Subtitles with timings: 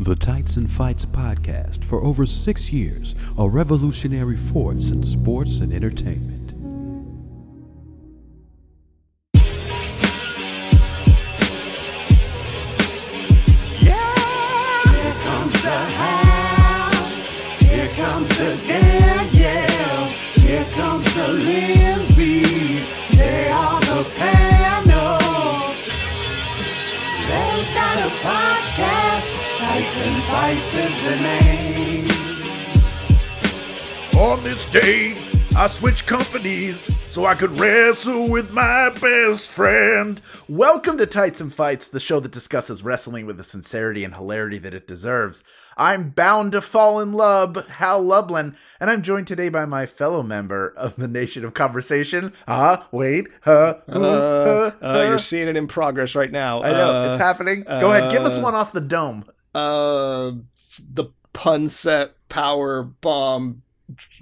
[0.00, 5.72] The Tights and Fights podcast for over six years, a revolutionary force in sports and
[5.72, 6.33] entertainment.
[37.14, 40.20] So I could wrestle with my best friend.
[40.48, 44.58] Welcome to Tights and Fights, the show that discusses wrestling with the sincerity and hilarity
[44.58, 45.44] that it deserves.
[45.76, 50.24] I'm bound to fall in love, Hal Lublin, and I'm joined today by my fellow
[50.24, 52.32] member of the Nation of Conversation.
[52.48, 56.64] Ah, wait, huh, uh, Uh, uh, you're seeing it in progress right now.
[56.64, 57.62] I know Uh, it's happening.
[57.62, 59.24] Go ahead, give us uh, one off the dome.
[59.54, 60.32] Uh,
[60.80, 63.62] the pun set power bomb,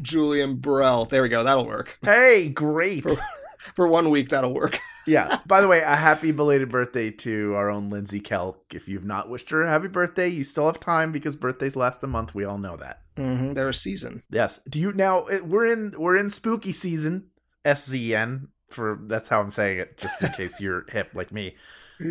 [0.02, 1.04] Julian Burrell.
[1.06, 1.44] There we go.
[1.44, 3.04] That'll work Hey, great.
[3.76, 4.28] for one week.
[4.30, 4.78] That'll work.
[5.04, 5.40] Yeah.
[5.46, 8.54] By the way, a happy belated birthday to our own Lindsey Kelk.
[8.72, 12.04] If you've not wished her a happy birthday, you still have time because birthdays last
[12.04, 12.36] a month.
[12.36, 13.00] We all know that.
[13.16, 13.54] Mm-hmm.
[13.54, 14.22] They're a season.
[14.30, 14.60] Yes.
[14.70, 15.26] Do you now?
[15.42, 17.30] We're in we're in spooky season.
[17.64, 21.56] SZN for that's how I'm saying it, just in case you're hip like me.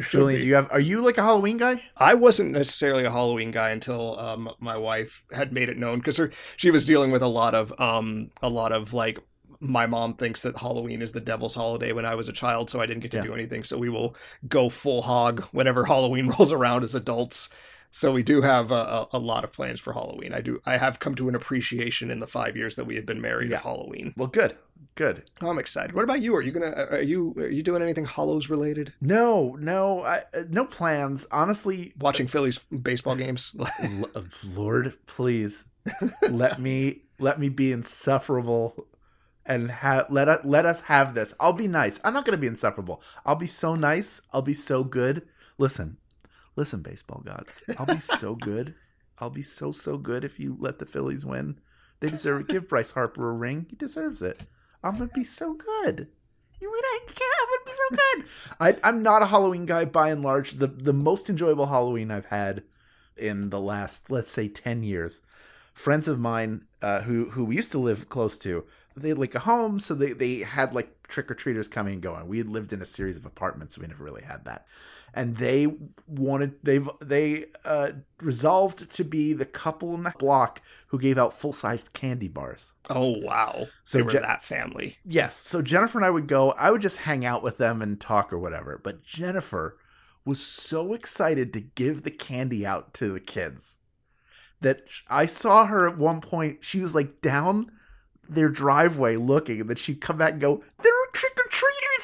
[0.10, 0.70] Julian, do you have?
[0.72, 1.84] Are you like a Halloween guy?
[1.98, 6.18] I wasn't necessarily a Halloween guy until um, my wife had made it known because
[6.18, 9.20] her she was dealing with a lot of um a lot of like
[9.60, 12.82] my mom thinks that Halloween is the devil's holiday when I was a child, so
[12.82, 13.24] I didn't get to Yeah.
[13.24, 13.64] do anything.
[13.64, 14.16] So we will
[14.48, 17.50] go full hog whenever Halloween rolls around as adults.
[17.94, 20.34] So we do have a, a, a lot of plans for Halloween.
[20.34, 20.62] I do.
[20.66, 23.50] I have come to an appreciation in the five years that we have been married
[23.52, 23.58] Yeah.
[23.58, 24.14] of Halloween.
[24.16, 24.56] Well, good,
[24.96, 25.24] good.
[25.42, 25.94] Oh, I'm excited.
[25.96, 26.36] What about you?
[26.36, 26.72] Are you gonna?
[26.92, 27.34] Are you?
[27.38, 28.94] Are you doing anything Hollows related?
[29.02, 31.26] No, no, I, no plans.
[31.32, 33.56] Honestly, Watching Phillies baseball games?
[34.16, 34.22] Uh,
[34.56, 35.66] Lord, please
[36.30, 38.88] let me let me be insufferable
[39.46, 41.34] and ha- let us let us have this.
[41.40, 42.00] I'll be nice.
[42.04, 43.02] I'm not going to be insufferable.
[43.26, 44.22] I'll be so nice.
[44.34, 45.28] I'll be so good.
[45.58, 45.98] Listen,
[46.56, 47.64] listen, baseball gods.
[47.80, 48.76] I'll be so good.
[49.20, 51.60] I'll be so so good if you let the Phillies win.
[52.00, 52.48] They deserve it.
[52.48, 53.68] Give Bryce Harper a ring.
[53.70, 54.42] He deserves it.
[54.84, 56.08] I'm gonna be so good.
[56.60, 57.20] You really can't.
[57.42, 58.26] I'm gonna be so good.
[58.60, 60.54] I, I'm not a Halloween guy by and large.
[60.54, 62.64] The the most enjoyable Halloween I've had
[63.18, 65.22] in the last let's say 10 years
[65.74, 68.66] friends of mine uh, who who we used to live close to
[68.96, 72.38] they had like a home so they they had like trick-or-treaters coming and going we
[72.38, 74.66] had lived in a series of apartments so we never really had that
[75.14, 75.68] and they
[76.08, 77.92] wanted they've they uh
[78.22, 83.18] resolved to be the couple in the block who gave out full-sized candy bars Oh
[83.20, 83.68] wow!
[83.84, 84.98] So they were Je- that family.
[85.06, 85.36] Yes.
[85.38, 88.34] So Jennifer and I would go, I would just hang out with them and talk
[88.34, 88.80] or whatever.
[88.84, 89.78] But Jennifer
[90.26, 93.78] was so excited to give the candy out to the kids
[94.60, 96.60] that I saw her at one point.
[96.62, 97.72] She was like down
[98.28, 100.64] their driveway looking, and then she'd come back and go,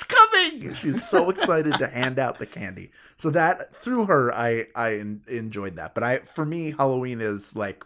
[0.07, 0.73] There are trick or treaters coming.
[0.81, 2.91] She was so excited to hand out the candy.
[3.17, 4.89] So that through her, I I
[5.27, 5.93] enjoyed that.
[5.93, 7.85] But I for me, Halloween is like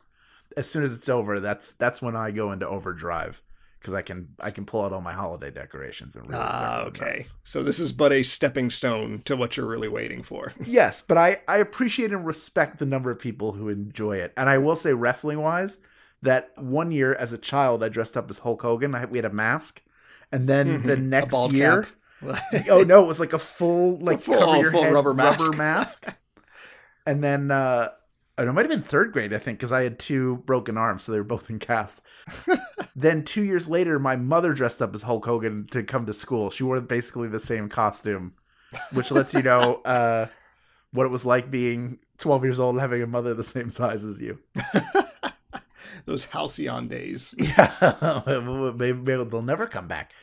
[0.57, 3.41] as soon as it's over, that's that's when I go into overdrive
[3.79, 6.93] because I can I can pull out all my holiday decorations and really Ah, start
[6.93, 7.17] going okay.
[7.17, 7.33] nuts.
[7.43, 10.53] So this is but a stepping stone to what you're really waiting for.
[10.65, 14.49] Yes, but I I appreciate and respect the number of people who enjoy it, and
[14.49, 15.77] I will say wrestling wise
[16.21, 18.93] that one year as a child I dressed up as Hulk Hogan.
[18.93, 19.81] I, we had a mask,
[20.31, 20.99] and then the Mhm.
[20.99, 21.83] A next year.
[21.83, 21.91] cap.
[22.69, 25.57] Oh no, it was like a full like full- cover your full head rubber mask.
[25.57, 26.07] mask.
[27.05, 27.89] and then uh
[28.37, 31.03] oh, it might have been third grade, I think, because I had two broken arms,
[31.03, 32.01] so they were both in casts.
[32.95, 36.49] then two years later, my mother dressed up as Hulk Hogan to come to school.
[36.49, 38.33] She wore basically the same costume,
[38.91, 40.27] which lets you know uh
[40.93, 44.03] what it was like being 12 years old and having a mother the same size
[44.03, 44.39] as you.
[46.05, 47.33] Those halcyon days.
[47.37, 48.21] Yeah,
[48.75, 50.13] maybe, maybe they'll never come back.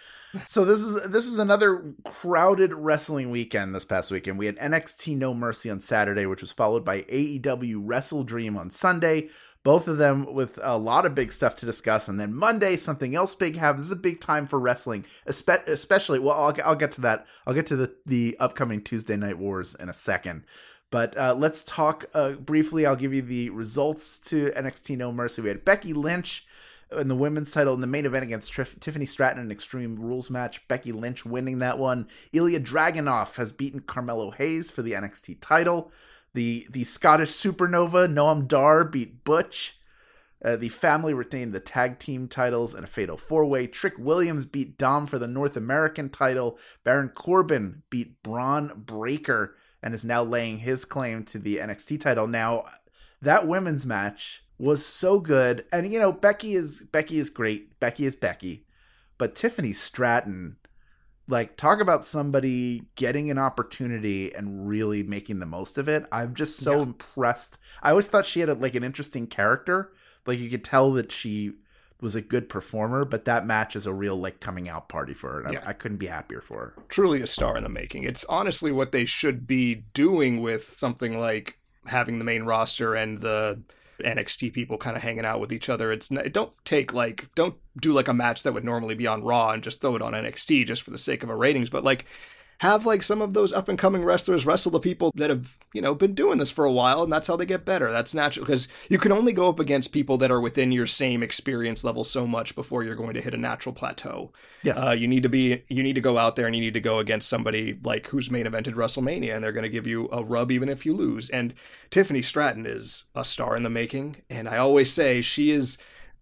[0.44, 4.38] So this was this was another crowded wrestling weekend this past weekend.
[4.38, 9.28] We had NXT No Mercy on Saturday, which was followed by AEW WrestleDream on Sunday.
[9.65, 13.15] Both of them with a lot of big stuff to discuss, and then Monday something
[13.15, 13.84] else big happens.
[13.84, 16.18] This is a big time for wrestling, espe- especially.
[16.18, 17.27] Well, I'll, I'll get to that.
[17.47, 20.45] I'll get to the the upcoming Tuesday Night Wars in a second.
[20.91, 22.86] But uh, let's talk uh, briefly.
[22.86, 25.42] I'll give you the results to NXT No Mercy.
[25.42, 26.47] We had Becky Lynch
[26.97, 30.31] in the women's title in the main event against Trif- Tiffany Stratton in Extreme Rules
[30.31, 30.67] match.
[30.69, 32.09] Becky Lynch winning that one.
[32.33, 35.93] Ilja Dragunov has beaten Carmelo Hayes for the NXT title.
[36.35, 39.79] The the Scottish Supernova Noam Dar beat Butch.
[40.45, 43.67] Uh, the family retained the tag team titles in a fatal four way.
[43.67, 46.59] Trick Williams beat Dom for the North American title.
[46.85, 52.27] Baron Corbin beat Bron Breakker and is now laying his claim to the NXT title.
[52.27, 52.65] Now,
[53.21, 55.65] that women's match was so good.
[55.72, 57.78] And you know, Becky is Becky is great.
[57.81, 58.65] Becky is Becky.
[59.19, 60.57] But Tiffany Stratton,
[61.27, 66.07] like talk about somebody getting an opportunity and really making the most of it.
[66.13, 66.83] I'm just so Yeah.
[66.84, 67.59] impressed.
[67.83, 69.93] I always thought she had a, like an interesting character.
[70.27, 71.53] Like you could tell that she
[72.01, 75.33] was a good performer, but that match is a real like coming out party for
[75.33, 75.41] her.
[75.43, 75.63] And Yeah.
[75.66, 76.83] I, I couldn't be happier for her.
[76.89, 78.04] truly a star in the making.
[78.04, 83.21] It's honestly what they should be doing with something like having the main roster and
[83.21, 83.61] the
[84.04, 85.92] NXT people kind of hanging out with each other.
[85.92, 89.50] It's don't take like don't do like a match that would normally be on Raw
[89.50, 92.06] and just throw it on NXT just for the sake of a ratings, but like
[92.60, 95.81] have like some of those up and coming wrestlers wrestle the people that have you
[95.81, 98.45] know been doing this for a while and that's how they get better that's natural
[98.45, 102.03] because you can only go up against people that are within your same experience level
[102.03, 104.33] so much before you're going to hit a natural plateau
[104.65, 104.77] Yes.
[104.84, 106.81] uh, you need to be you need to go out there and you need to
[106.81, 110.25] go against somebody like who's main evented WrestleMania and they're going to give you a
[110.25, 111.31] rub even if you lose.
[111.31, 111.54] And
[111.91, 115.78] Tiffany Stratton is a star in the making, and I always say she is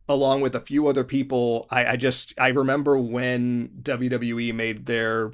[0.09, 1.67] along with a few other people.
[1.71, 5.32] I, I just I remember when WWE made their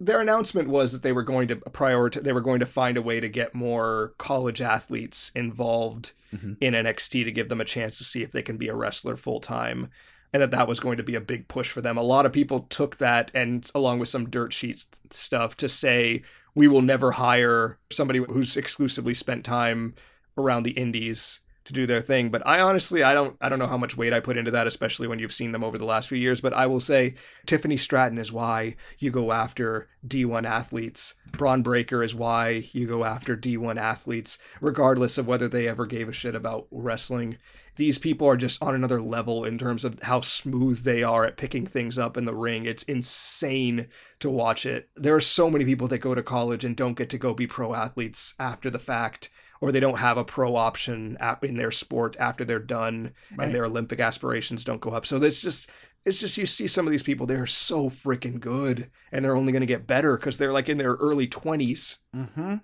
[0.00, 3.02] their announcement was that they were going to prioritize they were going to find a
[3.02, 6.56] way to get more college athletes involved Mhm.
[6.60, 9.16] in NXT to give them a chance to see if they can be a wrestler
[9.16, 9.88] full time
[10.32, 11.96] and that that was going to be a big push for them.
[11.96, 16.22] A lot of people took that and along with some dirt sheets stuff to say
[16.56, 19.94] we will never hire somebody who's exclusively spent time
[20.36, 22.30] around the indies to do their thing.
[22.30, 24.66] But I honestly I don't I don't know how much weight I put into that,
[24.66, 26.40] especially when you've seen them over the last few years.
[26.40, 27.14] But I will say
[27.46, 31.14] Tiffany Stratton is why you go after D1 athletes.
[31.32, 36.08] Bron Breakker is why you go after D1 athletes, regardless of whether they ever gave
[36.08, 37.38] a shit about wrestling
[37.76, 41.36] these people are just on another level in terms of how smooth they are at
[41.36, 42.66] picking things up in the ring.
[42.66, 43.88] It's insane
[44.20, 44.88] to watch it.
[44.94, 47.46] There are so many people that go to college and don't get to go be
[47.46, 49.28] pro athletes after the fact,
[49.64, 53.46] or they don't have a pro option in their sport after they're done Right.
[53.46, 55.06] and their Olympic aspirations don't go up.
[55.06, 55.68] So it's just.
[56.06, 59.52] It's just you see some of these people; they're so freaking good, and they're only
[59.52, 61.96] going to get better because they're like in their early twenties.
[62.14, 62.56] Mm-hmm.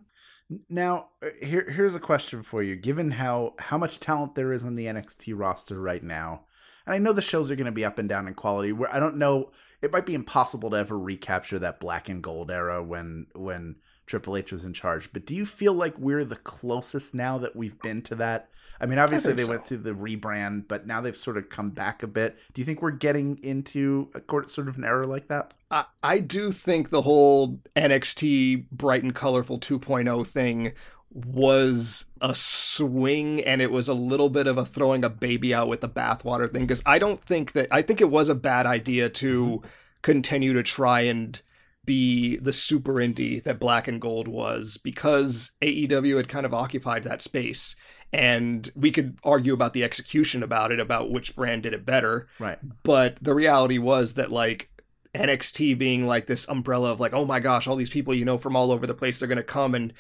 [0.69, 2.77] Now, uh, here here's a question for you.
[2.77, 6.45] Given how how much talent there is on the NXT roster right now,
[6.85, 8.73] and I know the shows are going to be up and down in quality.
[8.73, 12.51] Where I don't know, it might be impossible to ever recapture that black and gold
[12.51, 13.77] era when when
[14.11, 15.13] Triple H was in charge.
[15.13, 18.49] But do you feel like we're the closest now that we've been to that?
[18.81, 19.51] I mean, obviously think they so.
[19.51, 22.37] went through the rebrand, but now they've sort of come back a bit.
[22.53, 25.55] Do you think we're getting into a court- sort of an era like that?
[25.71, 30.73] I, I do think the whole NXT bright and colorful 2.0 thing
[31.13, 35.69] was a swing and it was a little bit of a throwing a baby out
[35.69, 38.65] with the bathwater thing because I don't think that I think it was a bad
[38.65, 39.69] idea to mm-hmm.
[40.03, 41.41] continue to try and
[41.85, 47.05] be the super indie that Black and Gold was because AEW had kind of occupied
[47.05, 47.75] that space
[48.13, 52.29] and we could argue about the execution about it about which brand did it better
[52.39, 52.59] Right.
[52.83, 54.69] but the reality was that like
[55.15, 58.39] NXT being like this umbrella of like, oh my gosh, all these people you know
[58.39, 59.93] from all over the place, they're gonna come and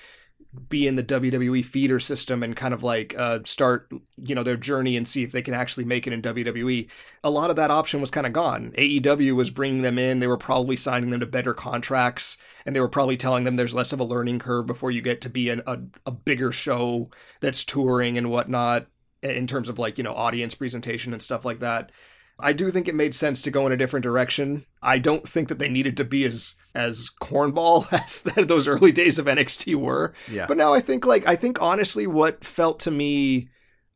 [0.69, 4.57] be in the WWE feeder system and kind of like uh, start you know their
[4.57, 6.89] journey and see if they can actually make it in WWE.
[7.23, 8.73] A lot of that option was kind of gone.
[8.77, 10.19] AEW was bringing them in.
[10.19, 12.37] They were probably signing them to better contracts,
[12.67, 15.21] and they were probably telling them there's less of a learning curve before you get
[15.21, 15.63] to be a
[16.05, 17.11] a bigger show
[17.41, 18.87] that's touring and whatnot
[19.23, 21.93] in terms of like you know audience presentation and stuff like that.
[22.43, 24.65] I do think it made sense to go in a different direction.
[24.83, 29.19] I don't think that they needed to be as as cornball as those early days
[29.19, 30.13] of NXT were.
[30.31, 30.47] Yeah.
[30.47, 33.49] But now I think like I think honestly what felt to me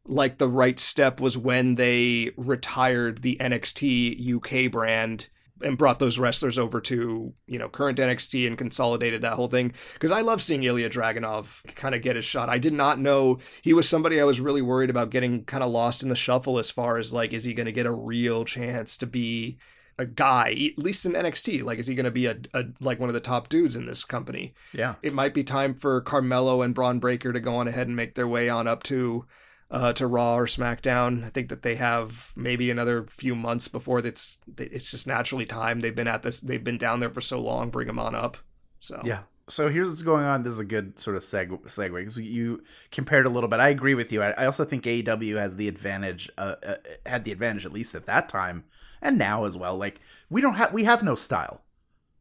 [0.07, 5.29] like the right step was when they retired the NXT UK brand
[5.63, 9.73] and brought those wrestlers over to, you know, current NXT and consolidated that whole thing.
[9.95, 12.49] Because I love seeing Ilja Dragunov kind of get his shot.
[12.49, 15.71] I did not know he was somebody I was really worried about getting kind of
[15.71, 18.45] lost in the shuffle as far as like, is he going to get a real
[18.45, 19.59] chance to be
[19.99, 21.63] a guy, at least in NXT?
[21.65, 23.87] Like, is he going to be a, a like one of the top dudes in
[23.87, 24.55] this company?
[24.73, 24.95] yeah.
[25.03, 28.15] it might be time for Carmelo and Bron Breakker to go on ahead and make
[28.15, 29.27] their way on up to
[29.71, 31.25] uh, to Raw or SmackDown.
[31.25, 35.81] I think that they have maybe another few months before it's it's just naturally time.
[35.81, 37.71] They've been at this, they've been down there for so long.
[37.71, 38.37] Bring them on up.
[38.79, 39.21] So Yeah.
[39.49, 40.43] So here's what's going on.
[40.43, 43.61] This is a good sort of seg- segue because you compared a little bit.
[43.61, 44.23] I agree with you.
[44.23, 47.95] I, I also think AEW has the advantage, uh, uh, had the advantage at least
[47.95, 48.65] at that time
[49.05, 49.77] and now as well.
[49.77, 51.61] Like we don't have, we have no style.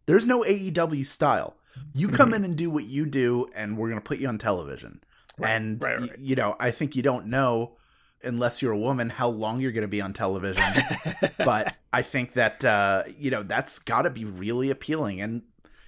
[0.05, 1.55] There's no AEW style.
[1.95, 5.01] You come in and do what you do, and we're gonna put you on television.
[5.39, 6.19] Right, and right, y- right.
[6.19, 7.77] you know, I think you don't know
[8.21, 10.63] unless you're a woman how long you're gonna be on television.
[11.37, 15.21] but I think that uh, you know that's got to be really appealing.
[15.21, 15.41] And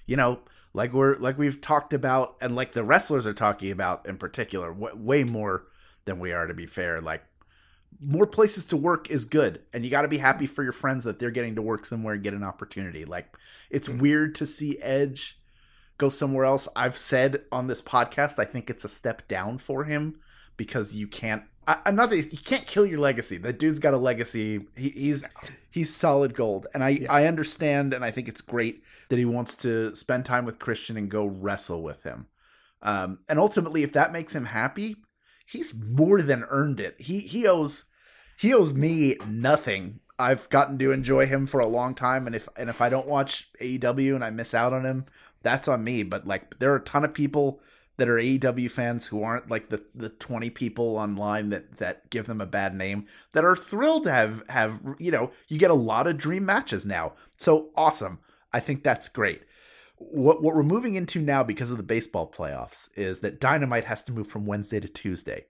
[0.08, 0.40] you know,
[0.76, 4.74] like we're like we've talked about and like the wrestlers are talking about in particular
[4.74, 5.66] w- way more
[6.06, 7.24] than we are to be fair like
[8.02, 11.04] more places to work is good and you got to be happy for your friends
[11.04, 13.36] that they're getting to work somewhere and get an opportunity like
[13.70, 15.40] it's weird to see edge
[15.98, 19.86] go somewhere else i've said on this podcast i think it's a step down for
[19.86, 20.20] him
[20.58, 23.38] because you can't I, I'm not that you can't kill your legacy.
[23.38, 24.66] That dude's got a legacy.
[24.76, 25.26] He, he's
[25.72, 29.56] he's solid gold, and I I understand, and I think it's great that he wants
[29.58, 32.28] to spend time with Christian and go wrestle with him.
[32.82, 34.96] Um, and ultimately, if that makes him happy,
[35.46, 36.96] he's more than earned it.
[37.00, 37.86] He he owes
[38.38, 40.00] he owes me nothing.
[40.18, 43.08] I've gotten to enjoy him for a long time, and if and if I don't
[43.08, 45.06] watch AEW and I miss out on him,
[45.44, 46.04] that's on me.
[46.04, 47.62] But like, there are a ton of people
[47.98, 52.26] that are AEW fans who aren't like the the 20 people online that that give
[52.26, 55.76] them a bad name that are thrilled to have have you know you get a
[55.76, 58.20] lot of dream matches now so awesome
[58.52, 59.44] I think that's great
[59.98, 64.02] what what we're moving into now because of the baseball playoffs is that Dynamite has
[64.04, 65.46] to move from Wednesday to Tuesday.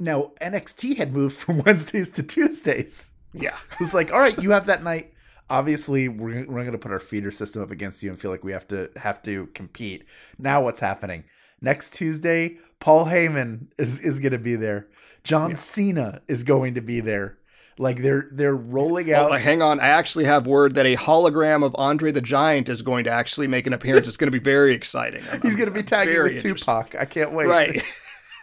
[0.00, 3.10] Now NXT had moved from Wednesdays to Tuesdays.
[3.34, 3.56] Yeah.
[3.80, 5.12] it's like all right you have that night.
[5.50, 8.44] Obviously we're, we're going to put our feeder system up against you and feel like
[8.44, 10.04] we have to have to compete.
[10.38, 11.24] Now what's happening?
[11.60, 14.88] Next tuesday paul heyman is, is going to be there.
[15.24, 15.56] John Yeah.
[15.56, 17.38] cena is going to be there
[17.78, 19.80] like they're they're rolling Oh, out hang on.
[19.80, 23.46] I actually have word that a hologram of Andre the Giant is going to actually
[23.48, 24.06] make an appearance.
[24.08, 25.22] It's going to be very exciting.
[25.30, 27.82] I'm- he's going to be tagging with tupac i can't wait Right.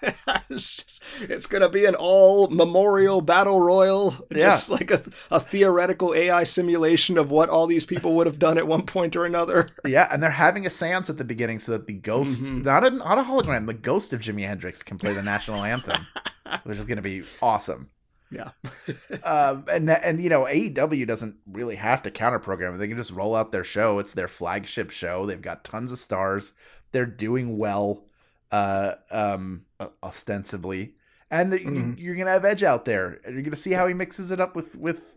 [0.49, 4.45] it's just, it's going to be an all memorial battle royal, Yeah.
[4.51, 8.57] just like a, a theoretical AI simulation of what all these people would have done
[8.57, 9.67] at one point or another.
[9.85, 12.63] yeah and they're having a seance at the beginning so that the ghost Mhm.
[12.63, 16.07] not a not a hologram the ghost of jimi hendrix can play the national anthem
[16.63, 17.89] which is going to be awesome
[18.31, 18.51] Yeah.
[19.23, 22.77] um, and that- and you know AEW doesn't really have to counter program.
[22.77, 23.99] They can just roll out their show.
[23.99, 25.25] It's their flagship show.
[25.25, 26.53] They've got tons of stars.
[26.91, 28.05] They're doing well,
[28.51, 30.93] uh, um, uh, ostensibly,
[31.31, 31.97] and the, Mhm.
[31.99, 33.19] you, are gonna have Edge out there.
[33.25, 35.15] And you're gonna see how he mixes it up with with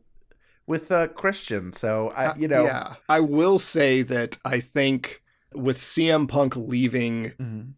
[0.66, 1.72] with uh, Christian.
[1.72, 2.94] So I, you know, Uh, yeah.
[3.08, 5.22] I will say that I think
[5.54, 7.72] with CM Punk leaving Mhm.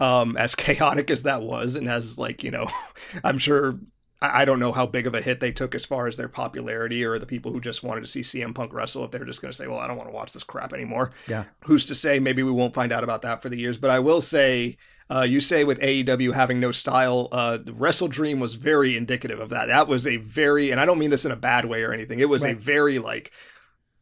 [0.00, 2.68] um as chaotic as that was and as like you know
[3.24, 3.78] i'm sure
[4.20, 7.04] I don't know how big of a hit they took as far as their popularity
[7.04, 9.52] or the people who just wanted to see CM Punk wrestle if they're just going
[9.52, 11.12] to say, well, I don't want to watch this crap anymore.
[11.28, 11.44] Yeah.
[11.66, 12.18] Who's to say?
[12.18, 13.78] Maybe we won't find out about that for the years.
[13.78, 14.76] But I will say,
[15.08, 19.50] uh, you say with AEW having no style, uh, the WrestleDream was very indicative of
[19.50, 19.66] that.
[19.66, 22.18] That was a very, and I don't mean this in a bad way or anything.
[22.18, 23.30] It was a very like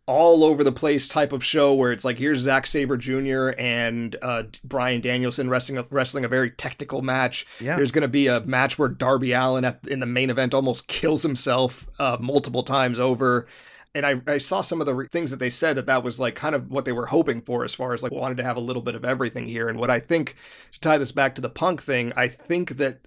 [0.06, 3.48] all over the place type of show where it's like here's Zack Sabre Jr.
[3.58, 7.44] and uh, Bryan Danielson wrestling a, wrestling a very technical match.
[7.60, 7.76] Yeah.
[7.76, 10.86] There's going to be a match where Darby Allin at, in the main event almost
[10.86, 13.48] kills himself uh, multiple times over.
[13.96, 16.20] And I, I saw some of the re- things that they said that that was
[16.20, 18.56] like kind of what they were hoping for as far as like wanted to have
[18.56, 19.68] a little bit of everything here.
[19.68, 20.36] And what I think
[20.72, 23.00] to tie this back to the punk thing, I think that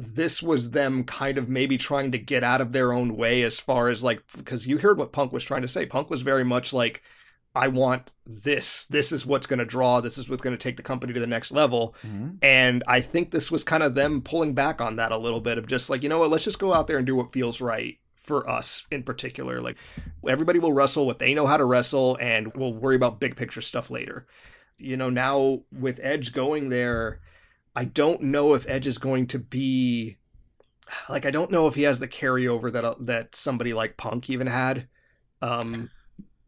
[0.00, 3.58] this was them kind of maybe trying to get out of their own way as
[3.58, 5.86] far as like because you heard what Punk was trying to say.
[5.86, 7.02] Punk was very much like
[7.52, 8.86] I want this.
[8.86, 10.00] This is what's going to draw.
[10.00, 11.96] This is what's going to take the company to the next level.
[12.06, 12.36] Mhm.
[12.40, 15.58] And I think this was kind of them pulling back on that a little bit
[15.58, 17.60] of just like, you know what, let's just go out there and do what feels
[17.60, 19.60] right for us in particular.
[19.60, 19.78] Like
[20.28, 23.62] everybody will wrestle what they know how to wrestle and we'll worry about big picture
[23.62, 24.28] stuff later.
[24.76, 27.20] You know, now with Edge going there,
[27.78, 30.16] I don't know if Edge is going to be
[31.08, 34.28] like I don't know if he has the carryover that uh, that somebody like Punk
[34.28, 34.88] even had.
[35.40, 35.88] Um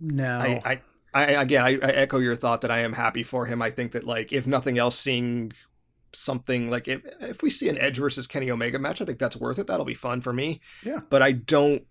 [0.00, 0.80] no, I, I,
[1.14, 3.62] I again, I, I echo your thought that I am happy for him.
[3.62, 5.52] I think that like if nothing else, seeing
[6.12, 9.36] something like if if we see an Edge versus Kenny Omega match, I think that's
[9.36, 9.68] worth it.
[9.68, 10.60] That'll be fun for me.
[10.84, 10.98] Yeah.
[11.10, 11.84] But I don't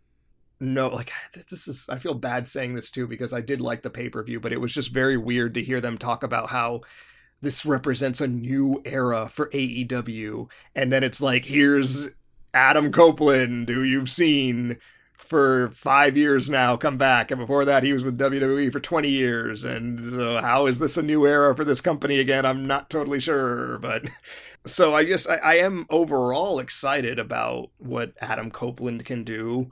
[0.59, 0.89] know.
[0.89, 1.13] Like
[1.49, 4.21] this is, I feel bad saying this too because I did like the pay per
[4.21, 6.81] view, but it was just very weird to hear them talk about how.
[7.41, 10.47] This represents a new era for AEW.
[10.75, 12.09] And then it's like, here's
[12.53, 14.77] Adam Copeland, who you've seen
[15.29, 19.09] for five years now come back and before that he was with wwe for 20
[19.09, 22.89] years and so how is this a new era for this company again i'm not
[22.89, 24.09] totally sure but
[24.65, 29.69] so i guess i, I am overall excited about what adam copeland can do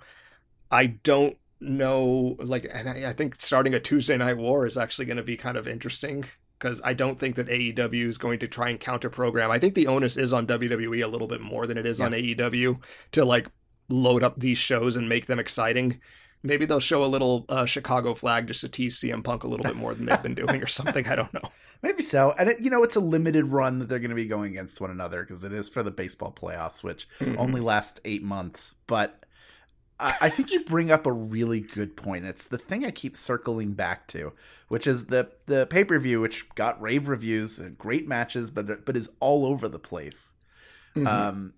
[0.69, 5.05] i don't know like and I, I think starting a tuesday night war is actually
[5.05, 6.25] going to be kind of interesting
[6.59, 9.51] because I don't think that AEW is going to try and counter program.
[9.51, 12.11] I think the onus is on WWE a little bit more than it is on
[12.13, 13.47] AEW to like
[13.89, 15.99] load up these shows and make them exciting.
[16.43, 19.63] Maybe they'll show a little uh, Chicago flag just to tease CM Punk a little
[19.63, 21.07] bit more than they've been doing or something.
[21.07, 21.51] I don't know.
[21.83, 22.33] Maybe so.
[22.39, 24.81] And it, you know, it's a limited run that they're going to be going against
[24.81, 27.37] one another because it is for the baseball playoffs, which Mhm.
[27.37, 28.75] only last eight months.
[28.87, 29.25] But
[29.99, 32.25] I think you bring up a really good point.
[32.25, 34.33] It's the thing I keep circling back to,
[34.67, 38.85] which is the the pay per view, which got rave reviews, and great matches, but
[38.85, 40.33] but is all over the place.
[40.95, 41.07] Mhm.
[41.07, 41.53] Um,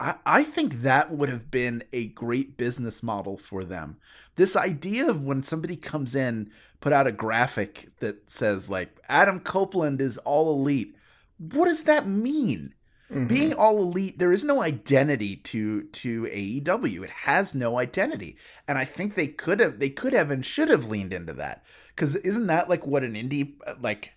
[0.00, 3.98] I I think that would have been a great business model for them.
[4.36, 9.40] This idea of when somebody comes in, put out a graphic that says like Adam
[9.40, 10.96] Copeland is all elite.
[11.38, 12.74] What does that mean?
[13.12, 13.28] Mhm.
[13.28, 18.36] being all elite there is no identity to to AEW it has no identity.
[18.66, 21.62] And I think they could have they could have and should have leaned into that.
[21.96, 24.12] Cuz isn't that like what an indie like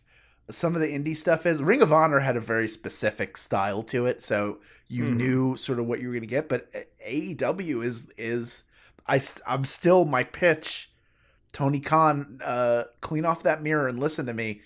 [0.49, 1.61] some of the indie stuff is?
[1.61, 5.15] Ring of Honor had a very specific style to it so you Mhm.
[5.17, 6.47] knew sort of what you were going to get.
[6.47, 6.71] But
[7.05, 8.63] AEW is is
[9.07, 10.91] I I'm still my pitch
[11.51, 14.61] Tony Khan uh clean off that mirror and listen to me.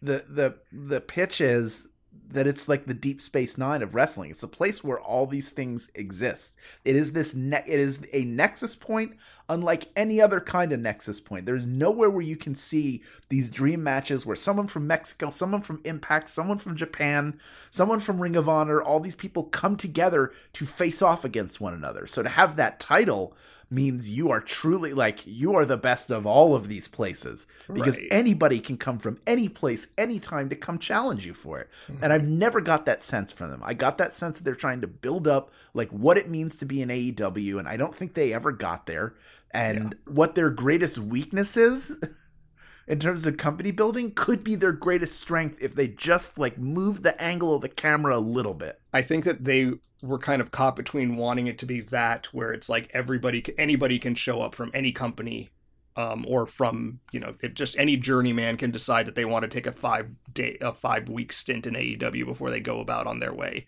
[0.00, 1.86] The the the pitch is
[2.32, 4.30] that it's like the deep space nine of wrestling.
[4.30, 6.56] It's a place where all these things exist.
[6.84, 9.16] It is this ne- it is a nexus point
[9.52, 11.44] unlike any other kind of nexus point.
[11.44, 15.82] There's nowhere where you can see these dream matches where someone from Mexico, someone from
[15.84, 17.38] Impact, someone from Japan,
[17.70, 21.74] someone from Ring of Honor, all these people come together to face off against one
[21.74, 22.06] another.
[22.06, 23.36] So to have that title
[23.72, 27.96] means you are truly like you are the best of all of these places because
[27.96, 28.08] Right.
[28.10, 31.70] anybody can come from any place anytime to come challenge you for it
[32.02, 32.38] and i've mm-hmm.
[32.38, 35.26] never got that sense from them i got that sense that they're trying to build
[35.26, 38.52] up like what it means to be an aew and i don't think they ever
[38.52, 39.14] got there
[39.52, 41.98] and what their greatest weakness is
[42.86, 47.02] in terms of company building could be their greatest strength if they just like move
[47.02, 48.80] the angle of the camera a little bit.
[48.92, 52.52] I think that they were kind of caught between wanting it to be that where
[52.52, 55.50] it's like everybody anybody can show up from any company
[55.96, 59.48] um, or from you know it just any journeyman can decide that they want to
[59.48, 63.20] take a five day a five week stint in AEW before they go about on
[63.20, 63.66] their way.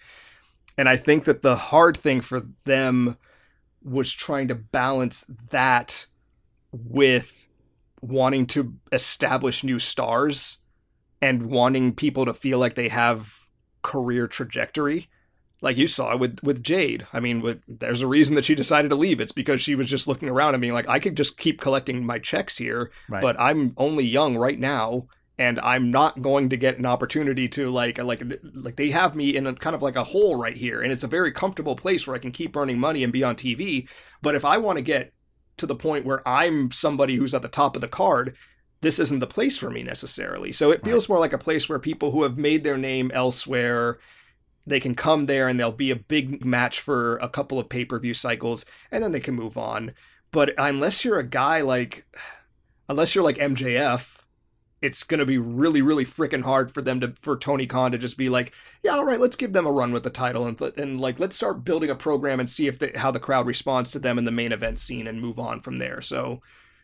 [0.77, 3.17] And I think that the hard thing for them
[3.85, 6.07] was trying to balance that
[6.73, 7.49] with
[8.01, 10.59] wanting to establish new stars
[11.23, 13.35] and wanting people to feel like they have
[13.83, 15.09] career trajectory
[15.61, 17.07] like you saw with with Jade.
[17.13, 19.19] I mean, with, there's a reason that she decided to leave.
[19.19, 22.05] It's because she was just looking around and being like, I could just keep collecting
[22.05, 23.23] my checks here, Right.
[23.23, 25.07] but I'm only young right now,
[25.39, 28.23] and I'm not going to get an opportunity to like like
[28.55, 31.05] like they have me in a kind of like a hole right here, and it's
[31.05, 33.89] a very comfortable place where I can keep earning money and be on TV.
[34.23, 35.13] But if I want to get
[35.57, 38.37] to the point where I'm somebody who's at the top of the card,
[38.81, 40.53] this isn't the place for me necessarily.
[40.53, 43.99] So it feels more like a place where people who have made their name elsewhere,
[44.67, 48.15] they can come there and there'll be a big match for a couple of pay-per-view
[48.15, 49.95] cycles and then they can move on.
[50.31, 52.07] But unless you're a guy like
[52.89, 54.19] unless you're like MJF,
[54.85, 57.99] it's going to be really really freaking hard for them to for Tony Khan to
[57.99, 60.61] just be like, yeah, all right, let's give them a run with the title and
[60.61, 63.91] and like let's start building a program and see if they, how the crowd responds
[63.93, 66.01] to them in the main event scene and move on from there.
[66.01, 66.43] So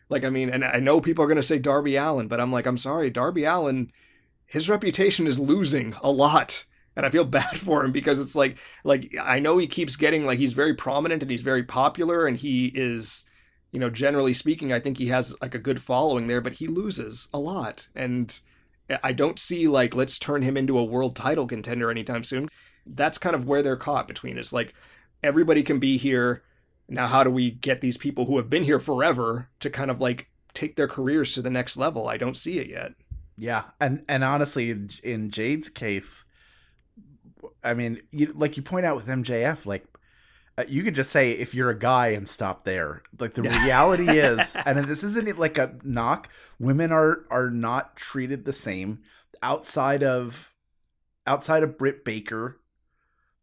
[0.09, 2.51] like I mean, and I know people are going to say Darby Allin, but I'm
[2.51, 3.91] like, I'm sorry, Darby Allin,
[4.45, 8.57] his reputation is losing a lot, and I feel bad for him because it's like,
[8.83, 12.35] like I know he keeps getting like he's very prominent and he's very popular, and
[12.35, 13.25] he is,
[13.71, 16.67] you know, generally speaking, I think he has like a good following there, but he
[16.67, 18.37] loses a lot, and
[19.03, 22.49] I don't see like let's turn him into a world title contender anytime soon.
[22.85, 24.37] That's kind of where they're caught between.
[24.37, 24.73] It's like
[25.23, 26.43] everybody can be here
[26.89, 30.01] now how do we get these people who have been here forever to kind of
[30.01, 32.93] like take their careers to the next level i don't see it yet
[33.41, 36.25] Yeah, and and honestly, in, in Jade's case,
[37.63, 39.83] I mean, you, like you point out with MJF, like
[40.61, 43.01] uh, you could just say if you're a guy and stop there.
[43.19, 46.29] Like the reality is, and this isn't like a knock.
[46.59, 48.99] Women are are not treated the same
[49.41, 50.53] outside of
[51.25, 52.57] outside of Britt Baker.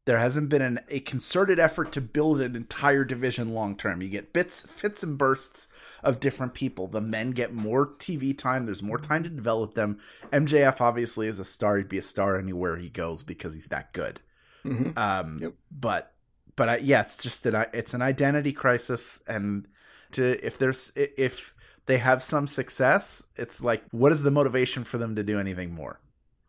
[0.04, 4.00] There hasn't been an, a concerted effort to build an entire division long term.
[4.00, 5.68] You get bits, fits, and bursts
[6.02, 6.88] of different people.
[6.88, 8.64] The men get more TV time.
[8.64, 9.98] There's more time to develop them.
[10.32, 11.76] MJF obviously is a star.
[11.76, 14.20] He'd be a star anywhere he goes because he's that good.
[14.64, 14.96] Mhm.
[14.96, 15.52] Um, Yep.
[15.70, 16.14] But
[16.58, 19.66] but I, yeah, it's just an it's an identity crisis, and
[20.12, 21.54] to if there's if
[21.86, 25.72] they have some success, it's like what is the motivation for them to do anything
[25.72, 26.00] more?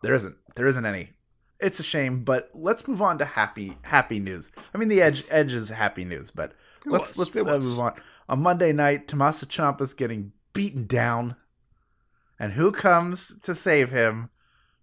[0.02, 0.36] There isn't.
[0.56, 1.12] There isn't any.
[1.62, 4.52] It's a shame, but let's move on to happy happy news.
[4.74, 6.54] I mean, the edge edge is happy news, but
[6.86, 7.36] It let's was.
[7.36, 7.94] let's uh, move on.
[8.28, 11.36] On Monday night, Tommaso Ciampa's getting beaten down,
[12.40, 14.32] and who comes to save him?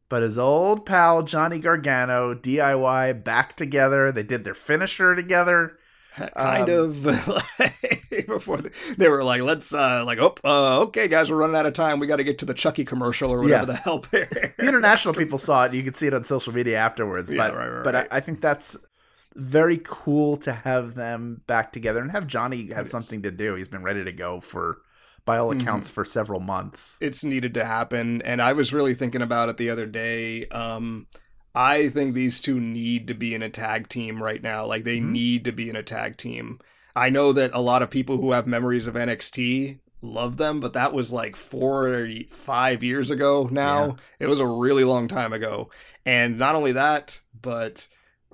[0.08, 4.12] But his old pal Johnny Gargano, DIY, back together.
[4.12, 5.78] They did their finisher together.
[6.36, 7.02] kind Um, of
[8.26, 11.66] before they, they were like let's uh like oh uh, okay guys we're running out
[11.66, 13.64] of time we got to get to the chucky commercial or whatever Yeah.
[13.66, 15.74] the hell The international people saw it.
[15.74, 17.28] You could see it on social media afterwards.
[17.28, 18.08] Yeah, but right, right, but right.
[18.10, 18.78] I, I think that's
[19.34, 23.54] very cool to have them back together and have Johnny have something to do.
[23.54, 24.78] He's been ready to go for,
[25.26, 26.96] by all accounts, for several months.
[27.02, 31.06] it's needed to happen and i was really thinking about it the other day um
[31.54, 34.98] i think these two need to be in a tag team right now like they
[35.00, 35.10] Mhm.
[35.10, 36.58] need to be in a tag team
[36.94, 40.74] i know that a lot of people who have memories of nxt love them but
[40.74, 43.92] that was like four or five years ago now Yeah.
[44.20, 45.70] it was a really long time ago
[46.04, 47.88] and not only that but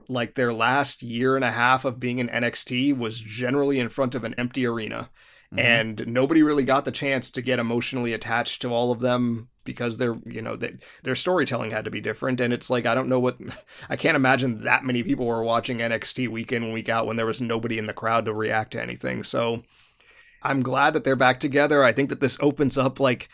[0.09, 4.15] like their last year and a half of being in nxt was generally in front
[4.15, 5.09] of an empty arena
[5.53, 5.59] Mhm.
[5.59, 9.99] and nobody really got the chance to get emotionally attached to all of them because
[9.99, 13.09] their you know they, their storytelling had to be different and it's like i don't
[13.09, 13.37] know what
[13.91, 17.27] i can't imagine that many people were watching nxt week in week out when there
[17.27, 19.63] was nobody in the crowd to react to anything so
[20.43, 23.29] i'm glad that they're back together i think that this opens up like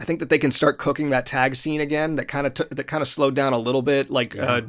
[0.00, 2.64] i think that they can start cooking that tag scene again that kind of t-
[2.70, 4.44] that kind of slowed down a little bit like Yeah.
[4.54, 4.60] uh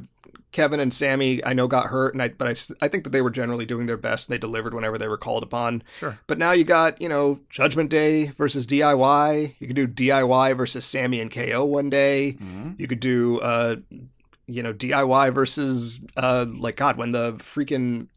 [0.51, 3.21] Kevin and Sammy, I know got hurt, and I but I, I think that they
[3.21, 5.83] were generally doing their best and they delivered whenever they were called upon.
[5.97, 6.19] Sure.
[6.27, 9.55] But now you got, you know, Judgment Day versus DIY.
[9.59, 12.37] You could do DIY versus Sammy and KO one day.
[12.41, 12.79] Mhm.
[12.79, 13.77] You could do, uh,
[14.47, 18.07] you know, DIY versus, uh, like, God, when the freaking,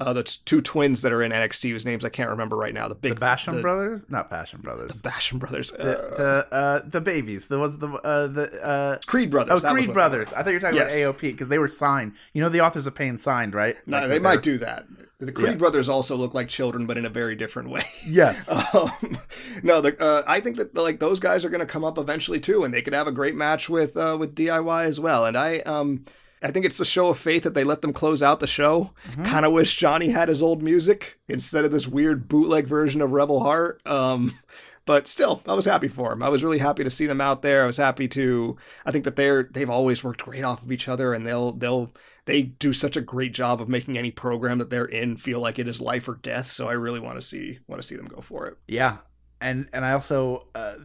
[0.00, 2.72] uh, the t- two twins that are in NXT, whose names I can't remember right
[2.74, 2.86] now.
[2.88, 3.14] The big.
[3.14, 5.00] the Basham the, brothers, not Basham brothers.
[5.02, 5.70] The Basham brothers.
[5.72, 7.48] The Uh, the uh, the babies.
[7.48, 9.64] There was the uh, the uh, Creed brothers.
[9.64, 10.32] oh Creed brothers.
[10.32, 10.96] I thought you were talking Yes.
[10.96, 12.12] about AOP because they were signed.
[12.32, 13.76] You know the authors of Pain signed, right?
[13.86, 14.86] No, Like, they might do that.
[15.20, 15.54] The Creed Yeah.
[15.56, 17.82] brothers also look like children, but in a very different way.
[18.06, 18.48] Yes.
[18.74, 19.18] Um,
[19.64, 22.38] no, the, uh, I think that like those guys are going to come up eventually
[22.38, 25.26] too, and they could have a great match with uh, with DIY as well.
[25.26, 26.04] And I um
[26.42, 28.92] I think it's a show of faith that they let them close out the show.
[29.24, 33.12] Kind of wish Johnny had his old music instead of this weird bootleg version of
[33.12, 33.80] Rebel Heart.
[33.86, 34.38] Um,
[34.88, 36.22] but still, I was happy for him.
[36.22, 37.62] I was really happy to see them out there.
[37.62, 38.56] I was happy to.
[38.86, 41.92] I think that they're they've always worked great off of each other, and they'll they'll
[42.24, 45.58] they do such a great job of making any program that they're in feel like
[45.58, 46.46] it is life or death.
[46.46, 48.56] So I really want to see want to see them go for it.
[48.66, 48.98] Yeah,
[49.40, 50.76] and and I also uh,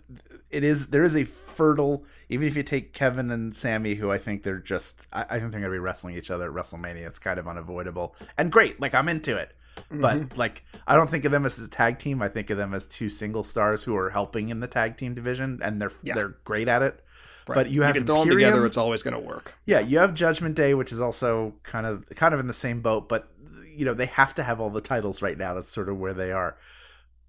[0.49, 4.17] it is there is a fertile even if you take Kevin and Sammy who I
[4.17, 7.07] think they're just I, I think they're gonna be wrestling each other at WrestleMania.
[7.07, 8.79] It's kind of unavoidable and great.
[8.79, 9.51] Like I'm into it,
[9.89, 10.37] but Mm-hmm.
[10.37, 12.21] like I don't think of them as a tag team.
[12.21, 15.13] I think of them as two single stars who are helping in the tag team
[15.15, 16.15] division and they're Yeah.
[16.15, 17.03] they're great at it.
[17.45, 17.55] Right.
[17.55, 19.53] But you have can throw them together; it's always going to work.
[19.65, 22.79] Yeah, you have Judgment Day, which is also kind of kind of in the same
[22.81, 23.27] boat, but
[23.67, 25.53] you know they have to have all the titles right now.
[25.53, 26.55] That's sort of where they are.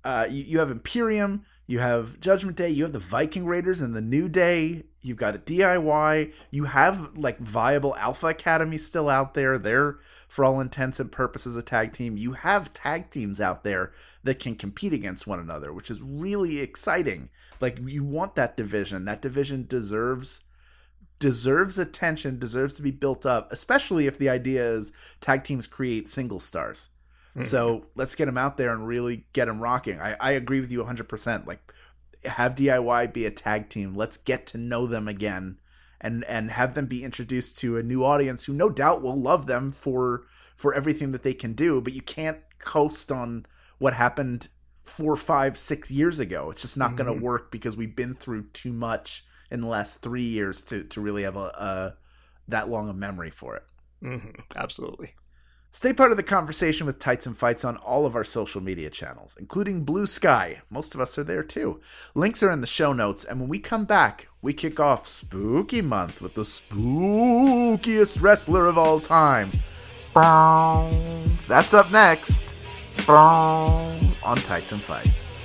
[0.04, 3.94] Uh, you, you have Imperium, you have Judgment Day, you have the Viking Raiders and
[3.94, 4.84] the New Day.
[5.00, 6.32] You've got a DIY.
[6.50, 9.58] You have like viable Alpha Academy still out there.
[9.58, 12.16] They're for all intents and purposes a tag team.
[12.16, 13.92] You have tag teams out there
[14.24, 17.28] that can compete against one another, which is really exciting.
[17.60, 19.04] Like you want that division.
[19.04, 20.40] That division deserves
[21.18, 26.08] deserves attention, deserves to be built up, especially if the idea is tag teams create
[26.08, 26.90] single stars.
[27.42, 30.01] So let's get them out there and really get them rocking.
[30.01, 31.47] I, I agree with you 100%.
[31.47, 31.73] Like,
[32.25, 33.94] have DIY be a tag team.
[33.94, 35.59] Let's get to know them again
[36.05, 39.47] and and have them be introduced to a new audience who no doubt will love
[39.47, 43.44] them for for everything that they can do but you can't coast on
[43.79, 44.49] what happened
[44.85, 48.44] four five six years ago it's just not going to work because we've been through
[48.53, 51.94] too much in the last three years to to really have a, a
[52.47, 53.64] that long a memory for it
[54.01, 55.14] hmm Absolutely.
[55.76, 58.88] Stay part of the conversation with Tights and Fights on all of our social media
[58.88, 60.62] channels, including Blue Sky.
[60.70, 61.80] Most of us are there too.
[62.14, 65.82] Links are in the show notes, and when we come back, we kick off Spooky
[65.82, 69.50] Month with the spookiest wrestler of all time.
[71.48, 72.44] That's up next
[73.08, 75.40] on Tights and Fights.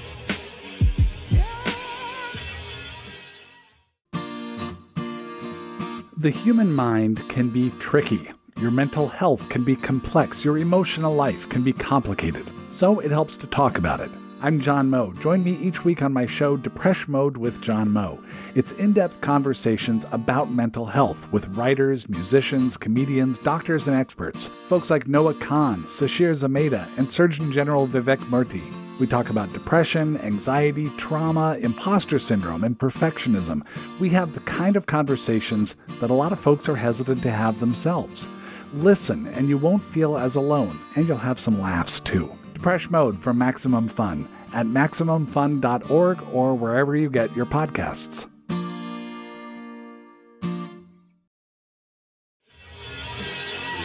[6.18, 8.30] The human mind can be tricky.
[8.60, 10.44] Your mental health can be complex.
[10.44, 12.46] Your emotional life can be complicated.
[12.72, 14.12] So it helps to talk about it.
[14.42, 15.14] I'm John Moe.
[15.14, 18.22] Join me each week on my show, Depression Mode with John Moe.
[18.56, 24.50] It's in depth conversations about mental health with writers, musicians, comedians, doctors, and experts.
[24.66, 28.64] Folks like Noah Kahan, Sasheer Zamata, and Surgeon General Vivek Murthy.
[29.00, 33.66] We talk about depression, anxiety, trauma, imposter syndrome, and perfectionism.
[34.02, 37.62] We have the kind of conversations that a lot of folks are hesitant to have
[37.62, 38.28] themselves.
[38.74, 42.32] Listen, and you won't feel as alone, and you'll have some laughs too.
[42.54, 48.28] Depression Mode for Maximum Fun at MaximumFun.org or wherever you get your podcasts.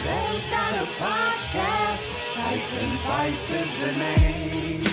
[0.03, 2.05] They got a podcast.
[2.35, 4.83] Fights and Fights is the name.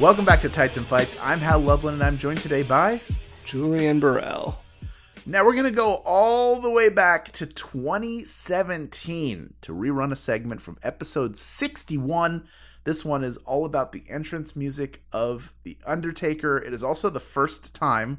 [0.00, 1.18] Welcome back to Tights and Fights.
[1.22, 3.00] I'm Hal Lublin, and I'm joined today by
[3.44, 4.61] Julian Burrell.
[5.24, 10.60] Now we're going to go all the way back to 2017 to rerun a segment
[10.60, 12.44] from episode 61.
[12.82, 16.58] This one is all about the entrance music of The Undertaker.
[16.58, 18.18] It is also the first time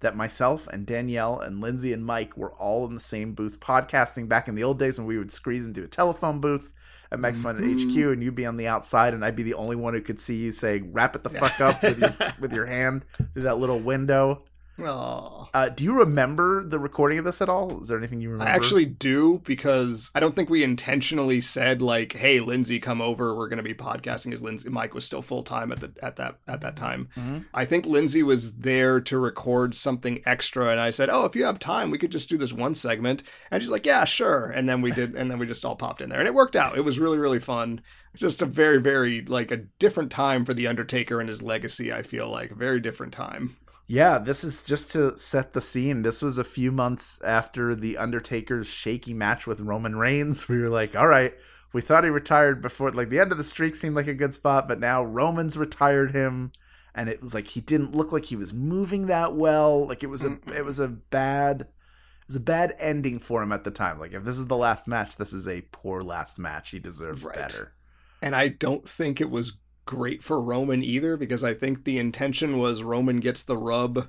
[0.00, 4.26] that myself and Danielle and Lindsey and Mike were all in the same booth podcasting
[4.26, 6.72] back in the old days when we would squeeze into a telephone booth
[7.12, 7.74] at Max Fun mm-hmm.
[7.74, 10.00] at HQ and you'd be on the outside and I'd be the only one who
[10.00, 13.42] could see you say wrap it the fuck up with your, with your hand through
[13.42, 14.44] that little window.
[14.80, 15.48] Aw.
[15.54, 17.80] Uh, do you remember the recording of this at all?
[17.80, 18.50] Is there anything you remember?
[18.50, 23.34] I actually do because I don't think we intentionally said like, "Hey, Lindsey, come over.
[23.34, 26.16] We're going to be podcasting." Because Lindsey, Mike was still full time at the at
[26.16, 27.08] that at that time.
[27.16, 27.46] Mhm.
[27.54, 31.44] I think Lindsey was there to record something extra, and I said, "Oh, if you
[31.44, 34.68] have time, we could just do this one segment." And she's like, "Yeah, sure." And
[34.68, 36.76] then we did, and then we just all popped in there, and it worked out.
[36.78, 37.80] It was really really fun.
[38.14, 41.92] Just a very very like a different time for the Undertaker and his legacy.
[41.92, 43.56] I feel like a very different time.
[43.90, 46.02] Yeah, this is just to set the scene.
[46.02, 50.46] This was a few months after the Undertaker's shaky match with Roman Reigns.
[50.48, 51.32] We were like, all right,
[51.72, 54.34] we thought he retired before, like the end of the streak seemed like a good
[54.34, 56.52] spot, but now Roman's retired him,
[56.94, 59.86] and it was like he didn't look like he was moving that well.
[59.88, 63.52] Like it was a, it was a bad, it was a bad ending for him
[63.52, 63.98] at the time.
[63.98, 66.70] Like if this is the last match, this is a poor last match.
[66.70, 67.36] He deserves Right.
[67.36, 67.72] better.
[68.20, 69.54] And I don't think it was
[69.88, 74.08] great for Roman either because I think the intention was Roman gets the rub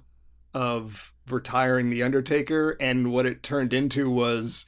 [0.54, 4.66] of retiring the Undertaker and what it turned into was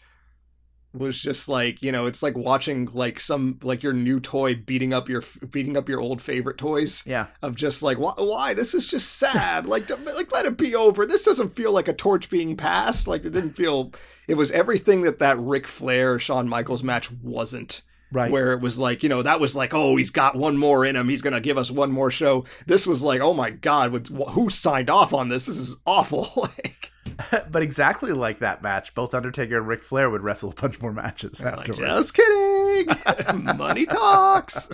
[0.93, 4.93] was just like, you know, it's like watching like some like your new toy beating
[4.93, 8.53] up your beating up your old favorite toys Yeah, of just like why, why?
[8.53, 9.65] This is just sad.
[9.65, 11.05] Like like let it be over.
[11.05, 13.05] This doesn't feel like a torch being passed.
[13.05, 13.91] Like it didn't feel
[14.29, 18.31] it was everything that that Ric Flair Shawn Michaels match wasn't right.
[18.31, 20.95] where it was like you know that was like oh he's got one more in
[20.95, 24.29] him he's gonna give us one more show this was like oh my god what-
[24.29, 26.91] who signed off on this this is awful like
[27.51, 30.93] but exactly like that match, both Undertaker and Ric Flair would wrestle a bunch more
[30.93, 31.81] matches like, afterwards.
[31.81, 34.69] just kidding money talks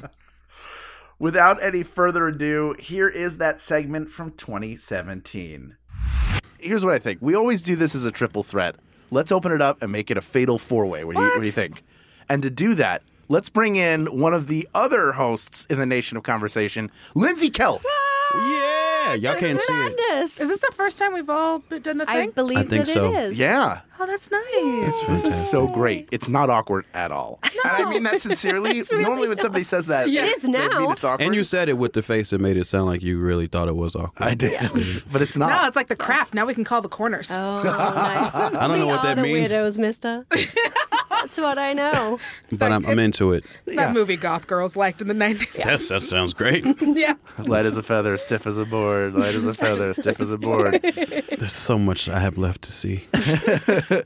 [1.19, 5.76] Without any further ado, here is that segment from 2017.
[6.60, 7.19] Here's what I think.
[7.21, 8.76] We always do this as a triple threat.
[9.10, 11.04] Let's open it up and make it a fatal four way.
[11.04, 11.82] What, do you- what do you think?
[12.30, 16.18] And to do that, let's bring in one of the other hosts in the Nation
[16.18, 17.82] of Conversation, Lindsey Kelk.
[18.36, 19.96] Yeah, y'all can't see it.
[20.10, 20.40] Madness.
[20.40, 22.32] Is this the first time we've all b- done the I thing?
[22.32, 23.13] believe I think that so.
[23.13, 23.40] it is.
[23.40, 25.22] Yeah, oh, that's nice.
[25.24, 26.08] this is so great.
[26.12, 27.40] It's not awkward at all.
[27.68, 28.84] And I mean that sincerely.
[28.92, 30.26] Normally, when somebody says that, Yeah.
[30.26, 30.92] It is they mean now.
[30.92, 31.26] it's awkward.
[31.26, 33.68] And you said it with the face that made it sound like you really thought
[33.68, 34.26] it was awkward.
[34.26, 34.58] I did,
[35.12, 35.50] but it's not.
[35.50, 36.34] No, it's like the craft.
[36.34, 37.30] Now we can call the corners.
[37.32, 38.34] Oh, nice.
[38.34, 40.26] I don't know We what are that the means, Weirdos, Mister.
[41.10, 42.20] That's what I know.
[42.54, 43.44] but I'm, I'm into it.
[43.66, 43.88] it's yeah.
[43.88, 45.58] that movie goth girls liked in the 90s.
[45.58, 46.64] Yes, that sounds great.
[46.82, 47.16] yeah.
[47.40, 49.14] Light as a feather, stiff as a board.
[49.16, 50.80] Light as a feather, stiff as a board.
[50.84, 53.08] There's so much I have left to see.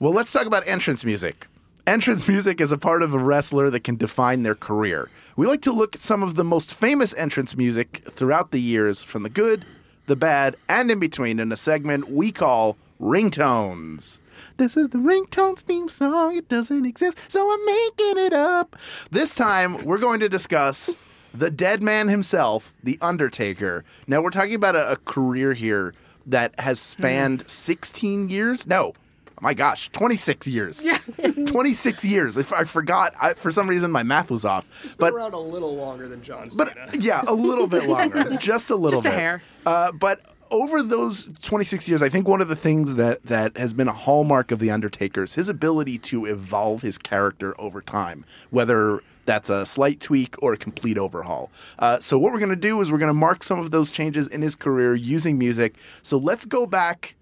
[0.00, 1.48] Well, let's talk about entrance music.
[1.84, 5.10] Entrance music is a part of a wrestler that can define their career.
[5.34, 9.02] We like to look at some of the most famous entrance music throughout the years,
[9.02, 9.64] from the good,
[10.06, 14.20] the bad, and in between, in a segment we call Ringtones.
[14.56, 16.36] This is the Ringtones theme song.
[16.36, 18.76] It doesn't exist, so I'm making it up.
[19.10, 20.96] This time, we're going to discuss
[21.34, 23.84] the dead man himself, The Undertaker.
[24.06, 25.92] Now, we're talking about a, a career here
[26.24, 27.48] that has spanned hmm.
[27.48, 28.64] 16 years.
[28.64, 28.94] No,
[29.40, 30.84] my gosh, 26 years.
[30.84, 30.98] Yeah.
[31.46, 32.36] 26 years.
[32.36, 34.96] If I forgot, I, for some reason, my math was off.
[34.98, 36.70] But around a little longer than John Cena.
[36.90, 39.18] but yeah, a little bit longer, just a little Just a bit.
[39.18, 39.42] hair.
[39.66, 40.20] Uh, but
[40.50, 43.92] over those 26 years, I think one of the things that that has been a
[43.92, 49.50] hallmark of the Undertaker is his ability to evolve his character over time, whether that's
[49.50, 51.50] a slight tweak or a complete overhaul.
[51.78, 53.90] Uh, so what we're going to do is we're going to mark some of those
[53.90, 55.74] changes in his career using music.
[56.02, 57.14] So let's go back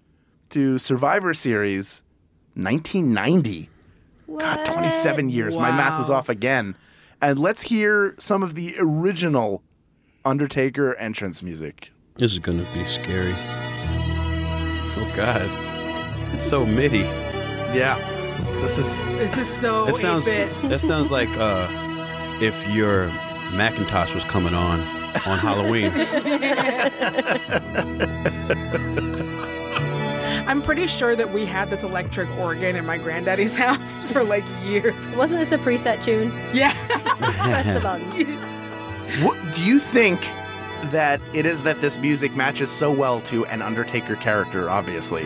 [0.51, 2.01] to Survivor Series
[2.57, 3.69] 1990.
[4.37, 5.55] God, 27 years.
[5.55, 6.75] My math was off again.
[7.21, 9.63] And let's hear some of the original
[10.25, 11.91] Undertaker entrance music.
[12.17, 13.33] This is gonna be scary.
[14.99, 15.47] Oh God,
[16.33, 16.99] it's so midi.
[17.73, 17.97] Yeah.
[18.61, 20.25] This is This is so It sounds.
[20.25, 20.69] 8-bit.
[20.69, 21.67] That sounds like uh,
[22.41, 23.07] if your
[23.55, 24.81] Macintosh was coming on
[25.25, 25.91] on Halloween.
[30.45, 34.43] I'm pretty sure that we had this electric organ in my granddaddy's house for like
[34.63, 35.15] years.
[35.15, 36.31] Wasn't this a preset tune?
[36.53, 36.73] Yeah.
[37.17, 38.37] Press the button.
[39.23, 40.19] what do you think
[40.91, 45.23] that it is that this music matches so well to an Undertaker character, obviously?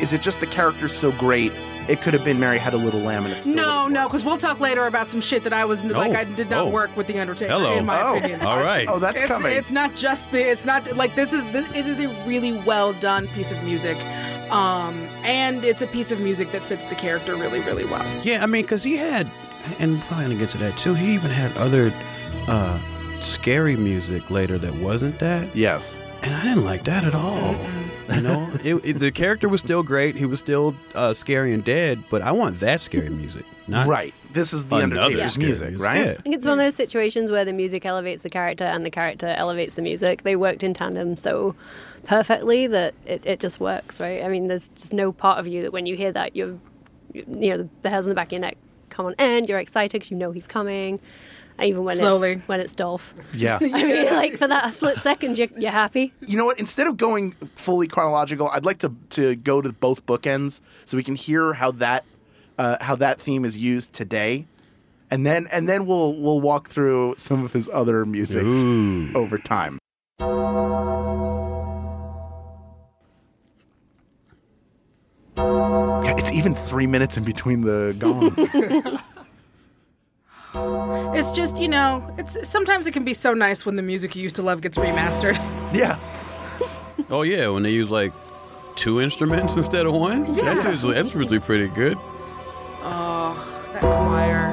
[0.00, 1.52] Is it just the character's so great?
[1.88, 4.24] It could have been Mary Had a Little Lamb and it's still No, no, because
[4.24, 6.70] we'll talk later about some shit that I was like I did not Oh.
[6.70, 7.72] work with the Undertaker Hello.
[7.76, 8.42] in my Oh, opinion.
[8.42, 8.86] All right.
[8.88, 9.52] Oh, that's it's, coming.
[9.52, 12.92] it's not just the it's not like this is the, it is a really well
[12.94, 13.96] done piece of music
[14.52, 18.04] Um, and it's a piece of music that fits the character really, really well.
[18.22, 19.30] Yeah, I mean, because he had,
[19.78, 20.92] and we're probably gonna get to that too.
[20.92, 21.90] He even had other
[22.48, 22.78] uh,
[23.22, 25.96] scary music later that wasn't that, Yes.
[26.22, 27.54] And I didn't like that at all.
[28.14, 30.16] You know, it, it- the character was still great.
[30.16, 34.12] He was still uh, scary and dead, but I want that scary music, not right.
[34.32, 35.96] This is the another Undertaker's scary music, right?
[36.06, 36.14] Yeah.
[36.18, 38.90] I think it's one of those situations where the music elevates the character and the
[38.90, 40.22] character elevates the music.
[40.22, 41.54] They worked in tandem so
[42.04, 44.22] perfectly that it, it just works, right?
[44.24, 46.58] I mean, there's just no part of you that when you hear that, you're,
[47.12, 48.56] you you know, the, the hairs on the back of your neck
[48.88, 49.48] come on end.
[49.48, 50.98] You're excited because you know he's coming.
[51.58, 52.32] And even when Slowly.
[52.32, 53.58] it's when it's Dolph, Yeah.
[53.62, 56.12] I mean, like for that split second, you're, you're happy.
[56.26, 56.58] You know what?
[56.58, 61.02] Instead of going fully chronological, I'd like to to go to both bookends so we
[61.02, 62.04] can hear how that
[62.58, 64.46] uh, how that theme is used today,
[65.10, 69.12] and then and then we'll we'll walk through some of his other music Ooh.
[69.14, 69.78] over time.
[75.36, 78.36] Yeah, it's even three minutes in between the gongs.
[81.14, 84.22] It's just, you know, it's sometimes it can be so nice when the music you
[84.22, 85.36] used to love gets remastered.
[85.74, 85.98] yeah.
[87.10, 88.12] Oh yeah, when they use like
[88.76, 90.34] two instruments instead of one.
[90.34, 91.98] That's usually that's usually pretty good.
[92.84, 94.52] Oh, that choir.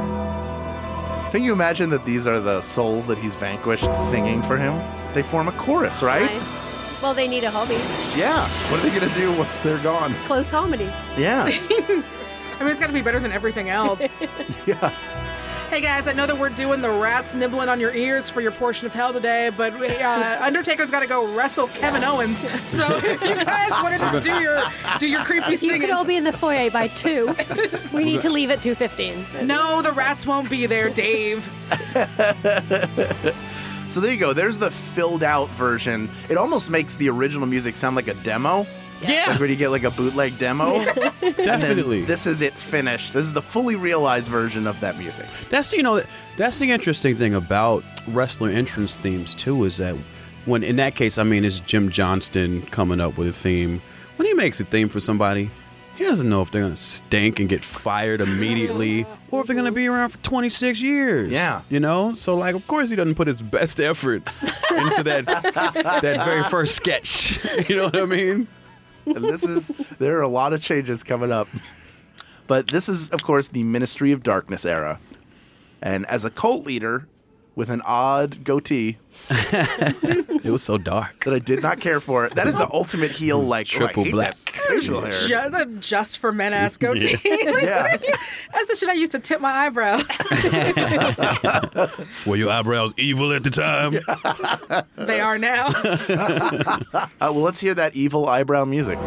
[1.32, 4.74] Can you imagine that these are the souls that he's vanquished singing for him?
[5.14, 6.24] They form a chorus, right?
[6.26, 7.02] Nice.
[7.02, 7.76] Well, they need a hobby.
[8.20, 8.46] Yeah.
[8.70, 10.14] What are they gonna do once they're gone?
[10.26, 10.92] Close harmonies.
[11.18, 11.44] Yeah.
[12.60, 14.26] I mean, it's got to be better than everything else.
[14.68, 14.94] yeah.
[15.70, 18.52] Hey guys, I know that we're doing the rats nibbling on your ears for your
[18.52, 22.40] portion of hell today, but uh, Undertaker's got to go wrestle Kevin Owens.
[22.70, 24.64] So if you guys want to just do your
[25.00, 25.82] do your creepy singing, You singing.
[25.82, 27.34] could all be in the foyer by two.
[27.94, 29.26] We need to leave at two fifteen.
[29.44, 31.50] no, the rats won't be there, Dave.
[33.90, 34.32] So there you go.
[34.34, 36.10] There's the filled out version.
[36.30, 38.66] It almost makes the original music sound like a demo.
[39.02, 40.84] Yeah, Like when you get like a bootleg demo.
[41.22, 42.04] Definitely.
[42.04, 43.14] this is it finished.
[43.14, 45.26] This is the fully realized version of that music.
[45.50, 46.02] That's you know
[46.38, 49.96] that's the interesting thing about wrestler entrance themes too is that
[50.46, 53.82] when in that case I mean it's Jim Johnston coming up with a theme.
[54.18, 55.50] When he makes a theme for somebody,
[55.96, 59.72] he doesn't know if they're gonna stink and get fired immediately or if they're gonna
[59.72, 61.30] be around for 26 years.
[61.32, 61.62] Yeah.
[61.70, 62.16] you know.
[62.16, 64.24] So like, of course he doesn't put his best effort
[64.72, 67.40] into that that very first sketch.
[67.70, 68.48] You know what I mean?
[69.06, 71.48] And this is there are a lot of changes coming up.
[72.48, 75.00] But this is of course the Ministry of Darkness era.
[75.82, 77.08] And as a cult leader
[77.56, 78.98] with an odd goatee
[79.30, 81.26] It was so dark.
[81.26, 82.34] that I did not care for, it.
[82.34, 84.36] that is the ultimate heel like Triple hate black.
[84.36, 85.12] facial hair.
[85.12, 87.18] Just, just for men ass goatee.
[87.26, 87.98] Yeah.
[88.60, 90.04] That's the shit I used to tip my eyebrows.
[92.26, 93.94] Were your eyebrows evil at the time?
[95.08, 95.70] they are now.
[97.22, 98.98] Uh, well, let's hear that evil eyebrow music.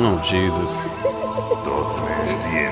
[0.00, 0.70] Oh Jesus.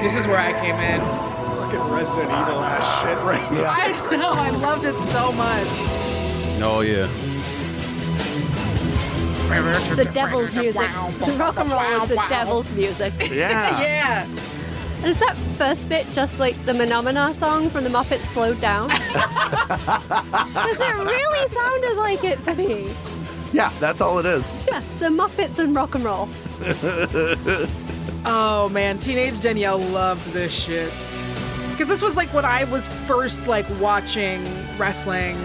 [0.02, 1.00] this is where I came in.
[1.00, 3.64] Fucking Resident Evil ass shit right now.
[3.68, 4.30] I know.
[4.30, 5.68] I loved it so much.
[6.62, 7.08] Oh yeah.
[9.48, 10.90] It's the devil's music.
[11.38, 13.12] Rock and roll is the devil's music.
[13.30, 13.80] Yeah.
[13.80, 14.26] Yeah.
[14.98, 18.90] And is that first bit just like the Phenomena song from the Muppets slowed down?
[20.56, 22.90] Because it really sounded like it for me.
[23.52, 24.44] Yeah, that's all it is.
[24.66, 26.28] Yeah, the Muppets and rock and roll.
[28.28, 30.92] Oh man, teenage Danielle loved this shit.
[31.70, 34.42] Because this was like when I was first like watching
[34.78, 35.36] wrestling.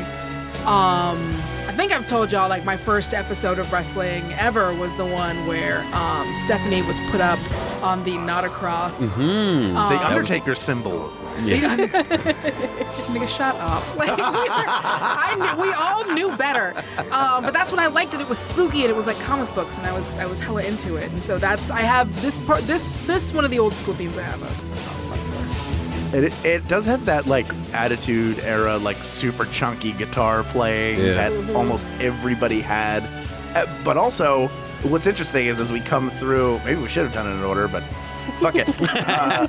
[0.66, 1.32] Um,
[1.72, 5.38] I think I've told y'all like my first episode of wrestling ever was the one
[5.48, 7.40] where um, Stephanie was put up
[7.82, 9.14] on the not across.
[9.14, 9.74] Hmm.
[9.74, 11.14] The Undertaker symbol.
[11.46, 11.78] Yeah.
[11.78, 13.82] Nigga, shut up.
[13.98, 14.30] Like, we, were,
[14.60, 16.74] I knew, we all knew better.
[17.10, 18.20] Um, but that's when I liked it.
[18.20, 20.64] It was spooky and it was like comic books, and I was I was hella
[20.64, 21.10] into it.
[21.12, 22.62] And so that's I have this part.
[22.64, 24.71] This this one of the old school themes I have a,
[26.14, 26.46] a soft spot for.
[26.46, 31.30] It, it does have that like attitude era, like super chunky guitar playing Yeah.
[31.30, 33.04] that almost everybody had.
[33.56, 34.48] Uh, but also,
[34.84, 37.68] what's interesting is as we come through, maybe we should have done it in order,
[37.68, 37.84] but
[38.40, 38.68] fuck it.
[39.14, 39.48] Uh,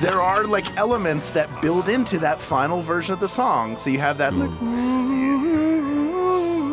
[0.00, 3.76] there are like elements that build into that final version of the song.
[3.76, 4.50] So you have that like,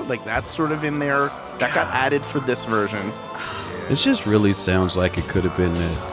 [0.09, 1.29] like that's sort of in there.
[1.59, 3.11] That got added for this version.
[3.89, 6.08] It just really sounds like it could have been that,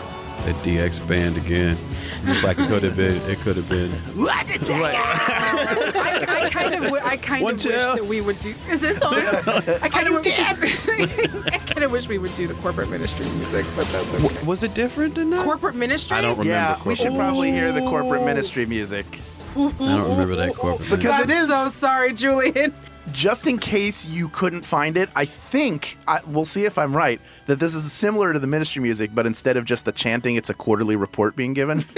[0.46, 1.76] that DX band again.
[2.24, 3.16] It's like it could have been.
[3.30, 3.90] It could have been.
[4.28, 7.68] I, I kind of, w- I kind One, of two.
[7.70, 8.54] wish that we would do.
[8.70, 9.14] Is this on?
[9.16, 10.24] I kind of,
[11.52, 14.22] I kind of wish we would do the corporate ministry music, but that's okay.
[14.22, 15.44] W- was it different than that?
[15.44, 16.16] Corporate ministry.
[16.16, 16.50] I don't remember.
[16.52, 19.20] Yeah, we should corporate- probably hear the corporate ministry music
[19.56, 20.90] I don't remember that corporate.
[20.90, 22.72] because I'm it is so sorry, Julian.
[23.12, 27.20] Just in case you couldn't find it, I think I, we'll see if I'm right
[27.46, 30.50] that this is similar to the ministry music, but instead of just the chanting, it's
[30.50, 31.80] a quarterly report being given.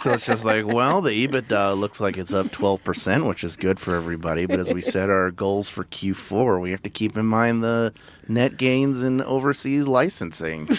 [0.00, 3.80] so it's just like, well, the EBITDA looks like it's up 12%, which is good
[3.80, 4.46] for everybody.
[4.46, 7.92] But as we set our goals for Q4, we have to keep in mind the
[8.28, 10.68] net gains in overseas licensing.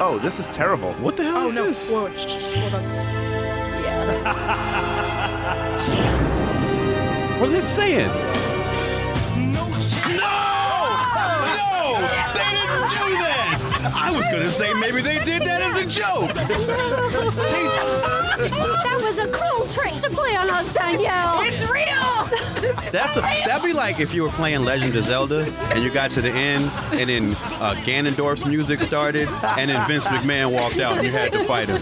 [0.00, 0.94] oh, this is terrible.
[0.98, 1.66] Oh, what the hell Oh is no!
[1.66, 1.88] this?
[1.90, 3.17] Whoa, shh, shh,
[4.08, 4.38] hold on.
[7.40, 8.08] What are they saying?
[9.52, 9.64] No!
[10.08, 10.26] No!
[12.34, 13.58] They didn't do that!
[13.94, 16.32] I was gonna say maybe they did that as a joke.
[18.84, 21.40] That was a cruel trick to play on us, Danielle.
[21.42, 21.97] It's real.
[22.92, 25.40] That's a, that'd be like if you were playing Legend of Zelda
[25.72, 30.06] and you got to the end and then uh, Ganondorf's music started and then Vince
[30.06, 31.80] McMahon walked out and you had to fight him.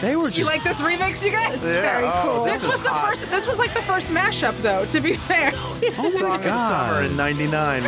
[0.00, 1.62] They were You just like this remix, you guys?
[1.62, 2.44] Very cool.
[2.44, 3.10] This, This was the hot.
[3.16, 3.30] first.
[3.30, 4.84] This was like the first mashup, though.
[4.86, 5.52] To be fair.
[5.98, 7.16] Oh my Song of the summer in god.
[7.16, 7.82] '99.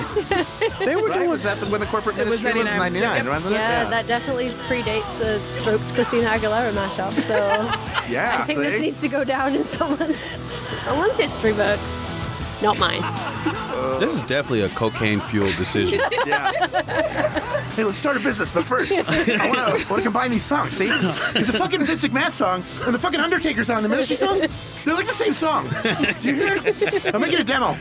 [0.87, 1.15] They were Right?
[1.19, 2.93] doing Was that the, when the corporate It was ministry was 99.
[3.03, 3.27] 99, Yep.
[3.35, 3.59] wasn't it?
[3.59, 7.13] Yeah, that definitely predates the Strokes Christina Aguilera mashup.
[7.13, 7.37] So
[8.13, 8.39] yeah.
[8.41, 10.19] I think this needs to go down in someone's
[10.85, 11.81] someone's history books.
[12.65, 13.03] Not mine.
[14.01, 16.01] This is definitely a cocaine fueled decision.
[16.25, 16.53] Yeah.
[17.73, 20.75] hey, let's start a business, but first, I want to combine these songs.
[20.75, 24.39] See, it's a fucking Vince McMahon song and the fucking Undertaker song, the Ministry song.
[24.39, 25.69] They're like the same song.
[26.23, 27.15] Do you hear it?
[27.15, 27.77] I'm making a demo.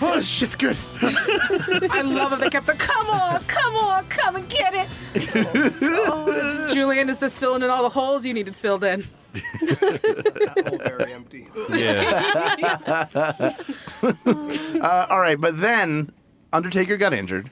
[0.00, 0.78] Oh, this shit's good.
[1.02, 2.40] I love it.
[2.40, 4.88] They kept the come on, come on, come and get it.
[5.82, 9.06] oh, Julian, is this filling in all the holes you needed filled in?
[9.32, 11.48] That hole very empty.
[11.70, 13.54] Yeah.
[14.02, 16.10] Uh, all right, but then
[16.52, 17.50] Undertaker got injured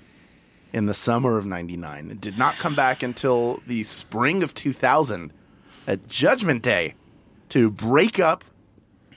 [0.72, 5.32] in the summer of '99 and did not come back until the spring of 2000
[5.86, 6.94] at Judgment Day
[7.50, 8.44] to break up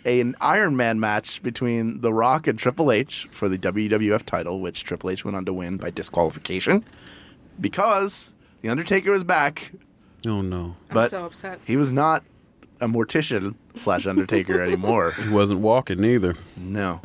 [0.05, 4.83] an Iron Man match between The Rock and Triple H for the WWF title, which
[4.83, 6.83] Triple H went on to win by disqualification
[7.59, 9.71] because The Undertaker was back,
[10.25, 10.75] Oh no.
[10.91, 11.59] but so upset.
[11.65, 12.23] he was not
[12.81, 15.11] a mortician slash Undertaker anymore.
[15.21, 16.35] He wasn't walking either.
[16.57, 16.99] No,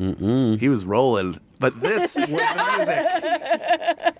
[0.59, 1.39] he was rolling.
[1.59, 4.17] But this was the music.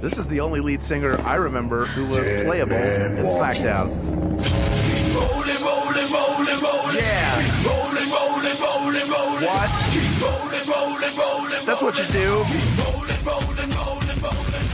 [0.00, 3.88] This is the only lead singer I remember who was playable in SmackDown.
[5.14, 6.96] Rolling, rolling, rolling, rolling.
[6.96, 7.64] Yeah.
[7.64, 9.46] Rolling, rolling, rolling, rolling.
[9.46, 9.70] What?
[10.20, 11.66] Rolling, rolling, rolling.
[11.66, 12.91] That's what you do.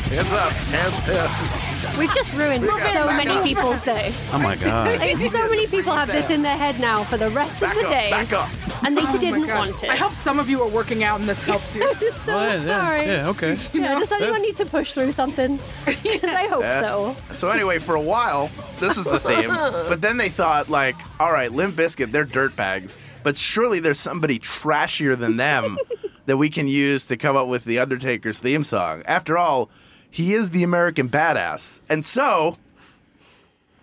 [0.09, 0.53] Hands up.
[0.53, 1.99] Hands up.
[1.99, 3.45] We've just ruined so many up.
[3.45, 4.13] people's day.
[4.33, 4.89] Oh my god.
[5.01, 7.83] Like so many people have this in their head now for the rest Back of
[7.83, 7.93] the up.
[7.93, 8.49] day, Back up.
[8.85, 9.91] and they Oh didn't want it.
[9.91, 11.87] I hope some of you are working out and this helps you.
[11.89, 13.07] I'm so Well, yeah, sorry.
[13.07, 13.59] Yeah, okay.
[13.75, 15.59] Yeah, does anyone need to push through something?
[15.87, 17.17] I hope so.
[17.33, 18.51] So anyway, for a while,
[18.81, 19.49] this was the theme.
[19.49, 24.39] But then they thought, like, all right, Limp Bizkit, they're dirtbags, but surely there's somebody
[24.39, 25.79] trashier than them
[26.27, 29.03] that we can use to come up with the Undertaker's theme song.
[29.07, 29.71] After all,
[30.11, 32.57] he is the American badass, and so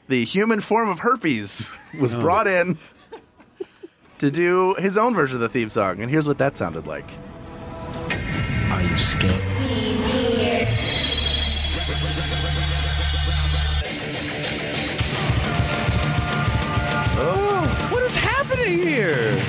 [0.07, 2.77] the human form of herpes was brought in
[4.19, 6.01] to do his own version of the theme song.
[6.01, 7.09] And here's what that sounded like.
[8.71, 9.41] Are you scared?
[17.17, 19.39] Oh, what is happening here?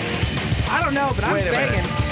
[0.68, 2.05] I don't know, but I'm Wait a minute.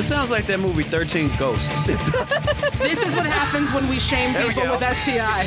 [0.00, 1.68] This sounds like that movie 13 Ghosts.
[2.80, 4.78] This is what happens when we shame There we people go.
[4.78, 5.44] with STIs.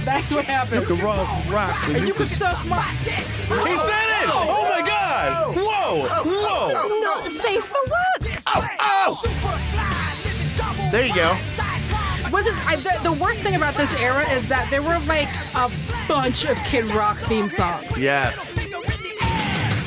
[0.06, 0.88] That's what happens.
[0.88, 1.86] You rock, rock.
[1.90, 3.18] And you can suck my dick.
[3.18, 4.30] He said it!
[4.32, 5.54] Oh, oh my god!
[5.54, 5.62] Whoa!
[5.62, 7.00] Oh, oh, Whoa!
[7.00, 8.40] Not safe for work.
[8.80, 9.20] Oh!
[10.90, 11.36] There you go.
[12.30, 15.70] Wasn't I, the, the worst thing about this era is that there were like a
[16.08, 17.98] bunch of Kid Rock theme songs.
[17.98, 18.54] Yes.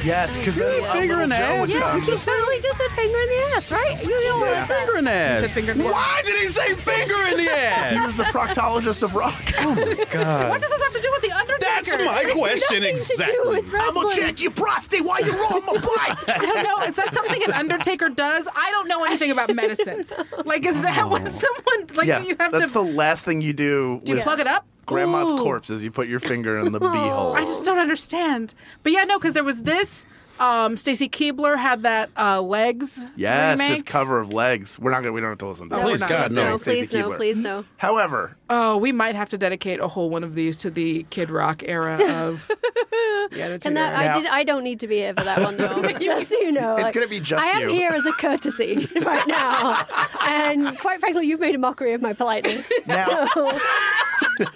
[0.06, 1.76] Yes, because then uh, Finger in the Little Joe would ass.
[1.76, 2.02] Yeah, come.
[2.02, 4.04] he totally just said finger in the ass, right?
[4.04, 4.32] You know Yeah.
[4.34, 5.54] what that- Finger in the Said ass.
[5.54, 8.06] finger- Why did he say finger in the He ass?
[8.06, 9.34] was the proctologist of rock.
[9.58, 10.50] Oh my god.
[10.52, 11.98] what does this have to do with the Undertaker?
[11.98, 13.26] That's my question exactly.
[13.26, 13.58] to do exactly.
[13.58, 14.38] with wrestling.
[14.38, 16.30] your prostate while you're on my bike.
[16.40, 16.82] I don't know.
[16.84, 18.48] Is that something an Undertaker does?
[18.56, 20.06] I don't know anything about medicine.
[20.46, 23.26] Like, is that what someone like yeah, do you have that's to That's the last
[23.26, 24.68] thing you do do you plug it up?
[24.86, 25.38] Grandma's Ooh.
[25.38, 27.36] corpse as you put your finger in the beehole.
[27.36, 28.54] I just don't understand.
[28.84, 30.06] But yeah, no, because there was this.
[30.38, 33.06] Um, Stacy Keibler had that uh, legs.
[33.16, 34.78] Yes, his cover of Legs.
[34.78, 35.14] We're not gonna.
[35.14, 35.78] We don't have to listen to.
[35.78, 36.02] No, that.
[36.02, 36.08] we're.
[36.10, 36.44] God, no.
[36.44, 37.16] No, Stacey please no, Keibler.
[37.16, 37.66] please no.
[37.78, 41.30] However, Oh, we might have to dedicate a whole one of these to the Kid
[41.30, 42.48] Rock era of
[43.32, 44.14] the Attitude And that Era.
[44.14, 44.28] I did.
[44.30, 45.82] I don't need to be here for that one though.
[46.00, 47.76] just so you know, It's Like, gonna be just I am you.
[47.76, 49.86] here as a courtesy right now,
[50.22, 52.70] and quite frankly, you've made a mockery of my politeness.
[52.86, 53.58] Now- so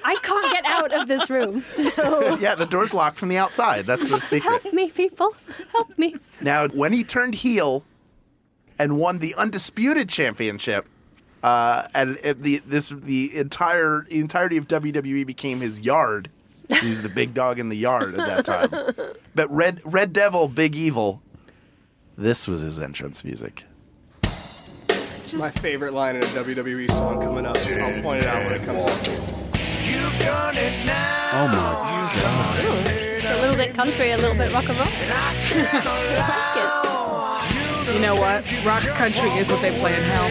[0.03, 1.61] I can't get out of this room.
[1.95, 3.85] So yeah, the door's locked from the outside.
[3.85, 4.61] That's the secret.
[4.61, 5.35] help me, people,
[5.71, 6.15] help me.
[6.41, 7.83] Now, when he turned heel
[8.77, 10.87] and won the undisputed championship,
[11.43, 16.29] uh, and the this the entire the entirety of WWE became his yard.
[16.81, 19.15] He was the big dog in the yard at that time.
[19.33, 21.21] But Red Red Devil, Big Evil,
[22.17, 23.63] this was his entrance music.
[25.33, 27.55] My favorite line in a WWE song coming up.
[27.57, 29.38] I'll point it out when it comes up.
[31.31, 32.65] Oh my god.
[32.65, 34.87] Ooh, a little bit country, a little bit rock and roll.
[34.87, 34.93] I
[37.85, 38.43] like You know what?
[38.63, 40.29] Rock country is what they play in hell.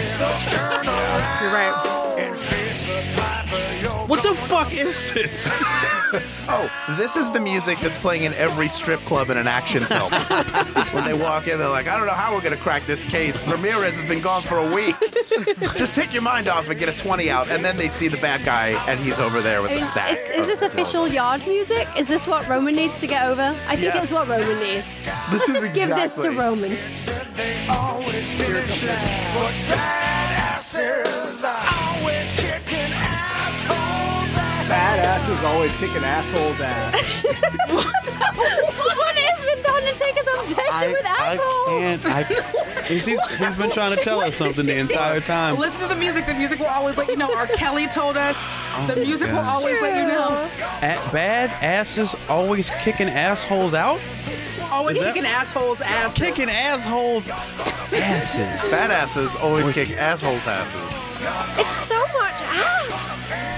[1.41, 3.18] You're right.
[4.09, 5.63] What the fuck is this?
[6.51, 10.11] Oh, this is the music that's playing in every strip club in an action film.
[10.91, 13.03] when they walk in, they're like, I don't know how we're going to crack this
[13.03, 13.43] case.
[13.45, 14.95] Ramirez has been gone for a week.
[15.77, 17.47] Just take your mind off and get a 20 out.
[17.49, 19.83] And then they see the bad guy, and he's over there with the it.
[19.83, 20.17] stack.
[20.17, 21.87] Is, is this of- official yard music?
[21.95, 23.55] Is this what Roman needs to get over?
[23.67, 24.05] I think Yes.
[24.05, 24.97] it's what Roman needs.
[24.97, 26.71] This Let's is just give this to exactly- Roman.
[29.69, 32.33] Badasses always
[35.79, 37.23] kicking assholes ass.
[37.69, 37.85] what
[39.17, 41.67] is with the Undertaker's obsession with assholes?
[41.67, 42.05] can't.
[42.05, 42.21] I,
[42.89, 45.57] is he, he's been trying to tell us something the entire time.
[45.57, 46.25] Listen to the music.
[46.25, 47.33] The music will always let you know.
[47.33, 47.47] R.
[47.47, 48.35] Kelly told us.
[48.75, 49.55] Oh the music will God.
[49.55, 50.49] always let you know.
[50.81, 54.01] At bad asses always kicking assholes out?
[54.71, 56.13] Always Is that- kicking assholes' ass.
[56.13, 58.71] Kicking assholes asses.
[58.71, 60.95] Badasses always kick assholes' asses.
[61.59, 63.15] It's so much ass.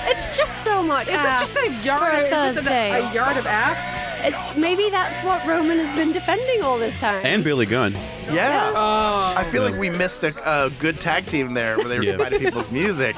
[0.10, 1.40] It's just so much Is ass.
[1.40, 2.00] this just a yard?
[2.02, 2.92] for a Is this Thursday.
[2.92, 3.98] a, a yard of ass?
[4.24, 7.22] It's maybe that's what Roman has been defending all this time.
[7.26, 7.94] And Billy Gunn.
[8.32, 8.72] Yeah.
[8.76, 9.34] Oh.
[9.38, 10.34] I feel like we missed a,
[10.66, 12.16] a good tag team there where they were Yeah.
[12.16, 13.16] providing people's music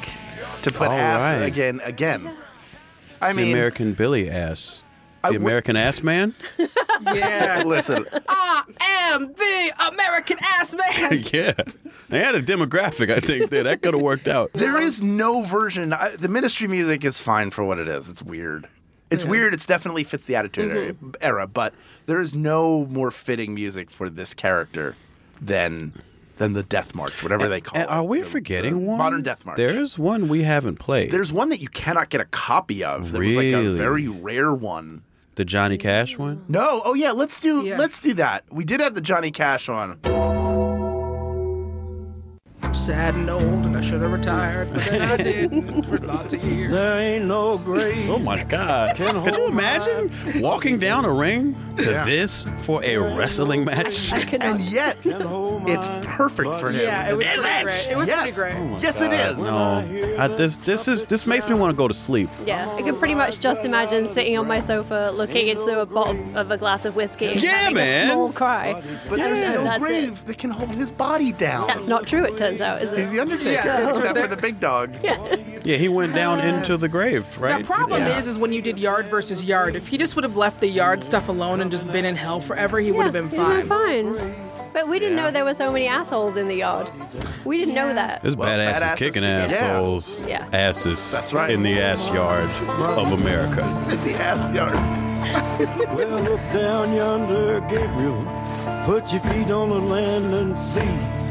[0.64, 1.46] to put All ass right.
[1.46, 2.32] again, again.
[3.22, 4.83] I the mean, American Billy ass.
[5.24, 6.34] I The w- American ass man?
[7.14, 7.64] Yeah.
[7.66, 8.64] listen, I
[9.14, 11.24] am the American ass man.
[11.34, 11.54] yeah.
[12.10, 13.64] They had a demographic, I think, there.
[13.64, 14.54] That could have worked out.
[14.54, 15.92] there is no version.
[15.92, 18.08] I, the ministry music is fine for what it is.
[18.10, 18.68] It's weird.
[19.12, 19.54] It's weird.
[19.54, 21.74] It's definitely fits the Attitude era, era, but
[22.06, 24.96] there is no more fitting music for this character
[25.42, 25.94] than
[26.38, 27.92] than the Death March, whatever they call And it.
[27.94, 28.98] are we The- forgetting the one?
[28.98, 29.58] Modern Death March.
[29.58, 31.12] There is one we haven't played.
[31.12, 33.12] There's one that you cannot get a copy of.
[33.12, 35.04] There was like a very rare one.
[35.36, 36.44] The Johnny Cash one?
[36.48, 37.78] No, oh yeah, let's do Yeah.
[37.78, 38.44] let's do that.
[38.52, 40.00] We did have the Johnny Cash one.
[42.74, 46.34] I'm sad and old, and I should have retired, but then I did for lots
[46.34, 46.72] of years.
[46.72, 48.10] There ain't no grave.
[48.10, 48.96] Oh my God.
[48.96, 52.04] Can Could you hold imagine walking down a ring to Yeah.
[52.04, 54.12] this for a wrestling match?
[54.12, 54.50] I could not.
[54.50, 56.80] And yet, it's perfect for him.
[56.80, 57.64] Yeah, it was Is pretty it?
[57.68, 57.88] great.
[57.92, 58.22] It was yes.
[58.22, 58.56] pretty great.
[58.56, 59.40] Oh yes, it God, is.
[59.40, 62.32] No, I, this this is this makes me want to go to sleep.
[62.44, 66.18] Yeah, I can pretty much just imagine sitting on my sofa, looking into a bottle
[66.36, 68.10] of a glass of whiskey, Yeah, having man.
[68.10, 68.82] a small cry.
[69.12, 69.82] But Yeah, there's no that's it.
[69.82, 71.68] grave that can hold his body down.
[71.68, 72.24] That's not true.
[72.24, 73.00] It turns out, is it?
[73.00, 73.90] He's the Undertaker, Yeah.
[73.90, 74.96] except for the big dog.
[75.04, 77.60] Yeah, he went down into the grave, right?
[77.62, 78.18] The problem Yeah.
[78.18, 79.76] is, is when you did yard versus yard.
[79.76, 82.40] If he just would have left the yard stuff alone and just been in hell
[82.42, 84.16] forever, he would have been He'd been fine.
[84.16, 84.36] fine.
[84.74, 86.90] But we didn't know there were so many assholes in the yard.
[87.46, 88.24] We didn't know that.
[88.24, 89.56] There's Well, badasses badasses kicking kicking- yeah.
[89.58, 90.48] assholes, Yeah.
[90.52, 91.12] asses.
[91.12, 91.52] That's right.
[91.52, 93.62] In the ass yard of America.
[93.92, 94.74] In the ass yard.
[95.96, 98.24] Well, look down yonder, Gabriel.
[98.86, 101.23] Put your feet on the land and see.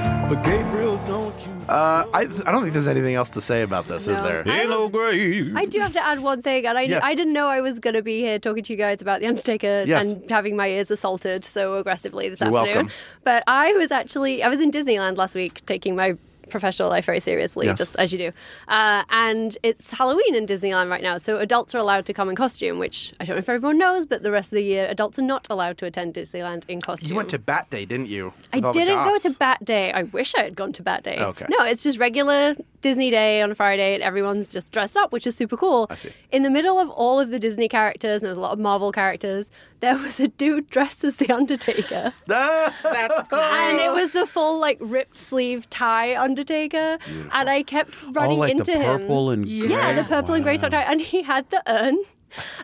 [0.00, 1.52] But Gabriel, don't you?
[1.68, 4.24] Uh, I, I don't think there's anything else to say about this, is No.
[4.24, 4.42] there?
[4.46, 5.56] I Ain't no grave.
[5.56, 7.00] I do have to add one thing, and I, Yes.
[7.04, 9.26] I didn't know I was going to be here talking to you guys about The
[9.26, 10.06] Undertaker Yes.
[10.06, 12.74] and having my ears assaulted so aggressively this You're afternoon.
[12.74, 12.90] welcome.
[13.24, 16.16] But I was actually, I was in Disneyland last week taking my
[16.50, 17.78] professional life very seriously, Yes.
[17.78, 18.32] just as you do.
[18.68, 22.36] Uh, and it's Halloween in Disneyland right now, so adults are allowed to come in
[22.36, 25.18] costume, which I don't know if everyone knows, but the rest of the year, adults
[25.18, 27.08] are not allowed to attend Disneyland in costume.
[27.10, 28.32] You went to Bat Day, didn't you?
[28.52, 29.92] I With all the didn't go to Bat Day.
[29.92, 31.18] I wish I had gone to Bat Day.
[31.18, 31.46] Okay.
[31.48, 35.26] No, it's just regular Disney Day on a Friday, and everyone's just dressed up, which
[35.26, 35.86] is super cool.
[35.90, 36.10] I see.
[36.32, 38.92] In the middle of all of the Disney characters, and there's a lot of Marvel
[38.92, 39.50] characters,
[39.80, 42.12] there was a dude dressed as the Undertaker.
[42.26, 42.82] That's
[43.28, 43.40] great.
[43.42, 46.98] And it was the full like ripped sleeve tie Undertaker,
[47.32, 49.42] and I kept oh, running oh, like into the purple him.
[49.42, 51.98] and yeah, the purple and grey sock tie, and he had the urn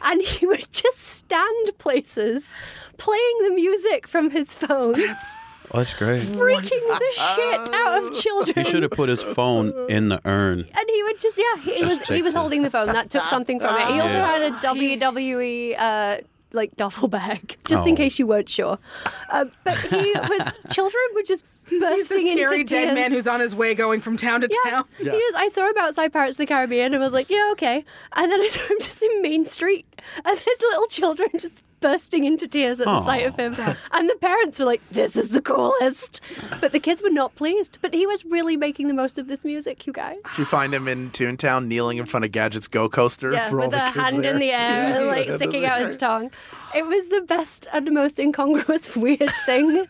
[0.02, 2.44] and he would just stand places
[2.96, 4.94] playing the music from his phone,
[5.72, 6.22] Oh, that's great.
[6.22, 8.64] freaking the shit out of children.
[8.64, 10.60] He should have put his phone in the urn.
[10.60, 12.40] and he would just yeah, he Just was he take was this.
[12.40, 12.86] holding the phone.
[12.88, 13.86] That took something from it.
[13.92, 14.26] He also Yeah.
[14.38, 16.18] had a WWE uh,
[16.52, 17.96] like duffel bag, just in Oh.
[17.96, 18.78] case you weren't sure.
[19.28, 22.94] Uh, but he was children were just He's bursting a scary into dead tears.
[22.94, 24.84] man who's on his way going from town to Yeah, town.
[24.98, 25.34] he was.
[25.36, 27.84] I saw him outside Pirates of the Caribbean and was like, yeah, okay.
[28.14, 29.84] And then I saw him just in Main Street,
[30.24, 33.54] and there's little children just bursting into tears at the sight of him.
[33.92, 36.20] And the parents were like, this is the coolest.
[36.60, 37.78] But the kids were not pleased.
[37.80, 40.16] But he was really making the most of this music, you guys.
[40.30, 43.60] Did you find him in Toontown kneeling in front of Gadget's Go Coaster Yeah, for
[43.60, 44.32] all with the a kids hand there?
[44.34, 46.30] in the air, and like sticking out his tongue.
[46.74, 49.86] It was the best and most incongruous, weird thing.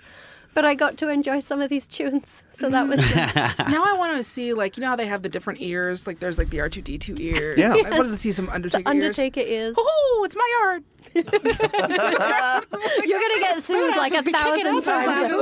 [0.55, 3.35] But I got to enjoy some of these tunes, so that was nice.
[3.71, 6.07] now I want to see like you know how they have the different ears.
[6.07, 7.59] Like there's like the R two D two ears.
[7.59, 7.75] Yeah.
[7.75, 9.51] I wanted to see some Undertaker, Undertaker ears.
[9.51, 9.75] ears.
[9.79, 10.85] Oh, it's my yard.
[13.07, 15.33] You're gonna get sued like a thousand times.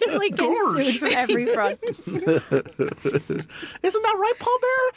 [0.00, 1.78] It's like getting sued from every front.
[1.86, 2.02] Isn't
[4.02, 4.92] that right, Paul Bearer?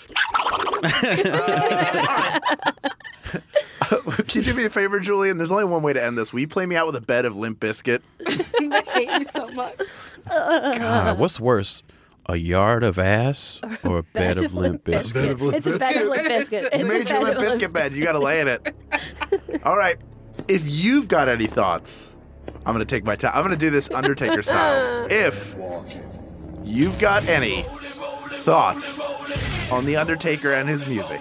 [3.82, 5.38] Uh, can you do me a favor, Julian?
[5.38, 6.34] There's only one way to end this.
[6.34, 8.02] Will you play me out with a bed of Limp Bizkit?
[8.26, 9.82] I hate you so much.
[10.28, 11.84] God, what's worse?
[12.32, 15.38] A yard of ass or a bed of limp biscuit?
[15.42, 16.70] It's a bed of limp biscuit.
[16.72, 17.92] It's You a made your bed Limp of Biscuit bed.
[17.92, 18.74] You got to lay in it.
[19.66, 19.98] All right.
[20.48, 22.16] If you've got any thoughts,
[22.66, 23.34] I'm going to take my time.
[23.36, 25.08] I'm going to do this Undertaker style.
[25.12, 25.56] If
[26.64, 27.64] you've got any
[28.44, 29.02] thoughts
[29.70, 31.20] on The Undertaker and his music,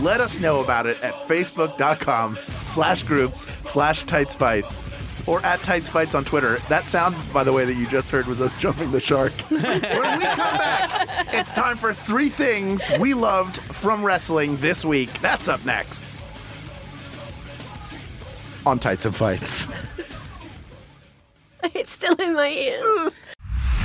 [0.00, 4.82] let us know about it at facebook.com slash groups slash tights fights
[5.26, 6.58] or at tights fights on Twitter.
[6.68, 9.32] That sound, by the way, that you just heard was us jumping the shark.
[9.48, 15.12] when we come back, it's time for three things we loved from wrestling this week.
[15.20, 16.04] That's up next
[18.66, 19.66] on Tights and Fights.
[21.72, 23.14] It's still in my ears.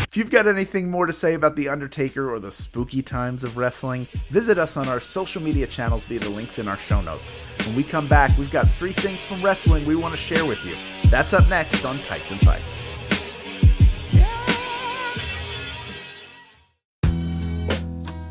[0.10, 3.57] If you've got anything more to say about The Undertaker or the spooky times of
[3.57, 7.34] wrestling, visit us on our social media channels via the links in our show notes.
[7.64, 10.66] When we come back, we've got three things from wrestling we want to share with
[10.66, 10.74] you.
[11.12, 12.89] That's up next on Tights and Fights.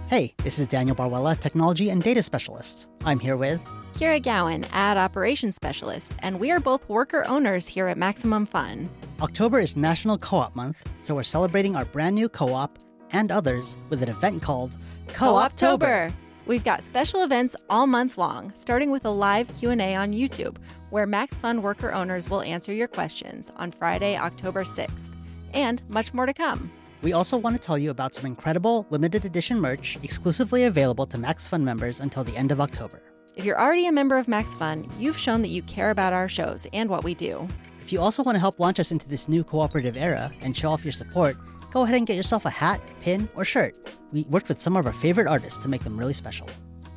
[0.09, 2.89] Hey, this is Daniel Barwella, Technology and Data Specialist.
[3.05, 3.63] I'm here with.
[3.93, 8.89] Kira Gowan, Ad Operations Specialist, and we are both worker owners here at Maximum Fun.
[9.21, 12.79] October is National Co op Month, so we're celebrating our brand new co op
[13.11, 14.79] and others with an event called
[15.09, 16.11] Co-Optober.
[16.47, 20.57] We've got special events all month long, starting with a live Q&A on YouTube,
[20.89, 25.13] where Max Fun worker owners will answer your questions on Friday, October 6th,
[25.53, 26.73] and much more to come.
[27.01, 31.19] We also want to tell you about some incredible limited edition merch exclusively available to
[31.19, 33.01] Max Fun members until the end of October.
[33.37, 36.29] If you're already a member of Max Fun, you've shown that you care about our
[36.29, 37.49] shows and what we do.
[37.81, 40.71] If you also want to help launch us into this new cooperative era and show
[40.71, 41.37] off your support,
[41.71, 43.77] go ahead and get yourself a hat, pin, or shirt.
[44.13, 46.49] We worked with some of our favorite artists to make them really special.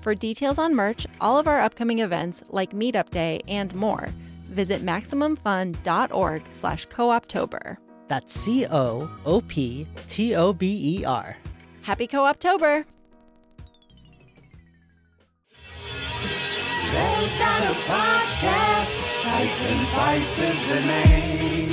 [0.01, 4.11] For details on merch, all of our upcoming events like Meetup Day and more,
[4.45, 7.77] visit maximumfun.org slash cooptober.
[8.11, 11.37] That's C O O P T O B E R.
[11.81, 12.83] Happy Co-Optober!
[16.91, 19.23] They've got a podcast.
[19.23, 21.71] Tights and Fights is the name.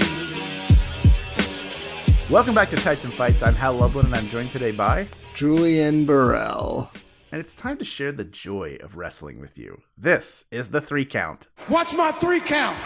[2.31, 3.43] Welcome back to Tights and Fights.
[3.43, 5.09] I'm Hal Lublin, and I'm joined today by.
[5.35, 6.93] Julian Burrell.
[7.33, 9.83] And it's time to share the joy of wrestling with you.
[9.97, 11.49] This is the three count.
[11.69, 12.79] Watch my three count.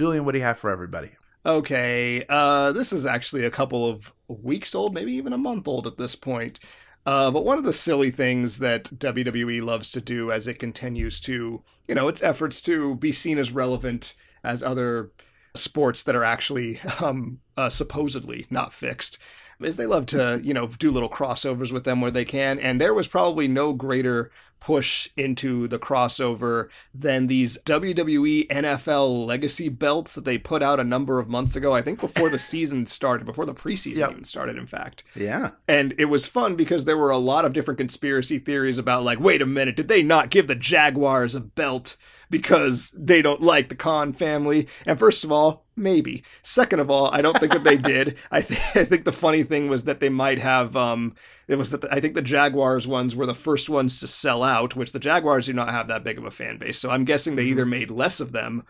[0.00, 1.10] Julian, what do you have for everybody?
[1.44, 5.86] Okay, uh, this is actually a couple of weeks old, maybe even a month old
[5.86, 6.58] at this point.
[7.04, 11.20] Uh, but one of the silly things that WWE loves to do as it continues
[11.20, 15.12] to, you know, its efforts to be seen as relevant as other
[15.54, 19.18] sports that are actually um, uh, supposedly not fixed,
[19.62, 22.58] is they love to, you know, do little crossovers with them where they can.
[22.58, 29.70] And there was probably no greater push into the crossover than these WWE NFL legacy
[29.70, 31.72] belts that they put out a number of months ago.
[31.72, 34.10] I think before the season started, before the preseason Yep.
[34.10, 35.02] even started, in fact.
[35.14, 35.50] Yeah.
[35.66, 39.18] And it was fun because there were a lot of different conspiracy theories about, like,
[39.18, 41.96] wait a minute, did they not give the Jaguars a belt
[42.30, 44.68] because they don't like the Khan family?
[44.86, 46.22] And first of all, maybe.
[46.42, 48.16] Second of all, I don't think that they did.
[48.30, 50.76] I, th- I think the funny thing was that they might have.
[50.76, 51.14] Um,
[51.48, 54.42] it was that the, I think the Jaguars ones were the first ones to sell
[54.42, 56.78] out, which the Jaguars do not have that big of a fan base.
[56.78, 58.64] So I'm guessing they either made less of them,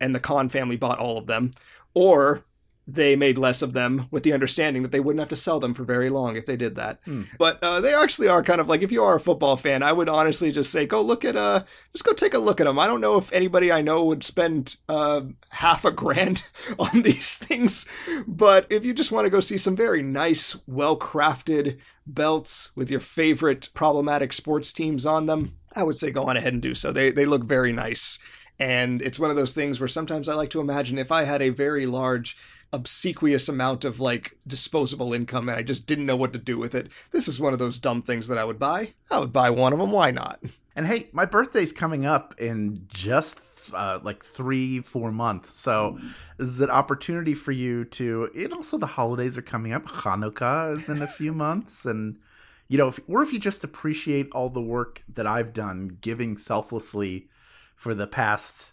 [0.00, 1.52] and the Khan family bought all of them,
[1.94, 2.44] or
[2.86, 5.72] they made less of them with the understanding that they wouldn't have to sell them
[5.72, 7.00] for very long if they did that.
[7.38, 9.92] But uh, they actually are kind of like if you are a football fan, I
[9.92, 12.78] would honestly just say go look at uh just go take a look at them.
[12.78, 16.44] I don't know if anybody I know would spend uh half a grand
[16.78, 17.86] on these things,
[18.26, 23.00] but if you just want to go see some very nice, well-crafted belts with your
[23.00, 26.92] favorite problematic sports teams on them, I would say go on ahead and do so.
[26.92, 28.18] They they look very nice.
[28.58, 31.42] And it's one of those things where sometimes I like to imagine if I had
[31.42, 32.36] a very large
[32.74, 36.74] obsequious amount of like disposable income and I just didn't know what to do with
[36.74, 36.90] it.
[37.12, 38.94] This is one of those dumb things that I would buy.
[39.10, 39.92] I would buy one of them.
[39.92, 40.40] Why not?
[40.76, 43.38] And hey, my birthday's coming up in just
[43.72, 45.52] uh, like three, four months.
[45.52, 45.98] So
[46.36, 48.28] this is an opportunity for you to.
[48.34, 49.84] And also, the holidays are coming up.
[49.84, 52.18] Hanukkah is in a few months, and
[52.66, 56.36] you know, if, or if you just appreciate all the work that I've done, giving
[56.36, 57.28] selflessly
[57.76, 58.72] for the past,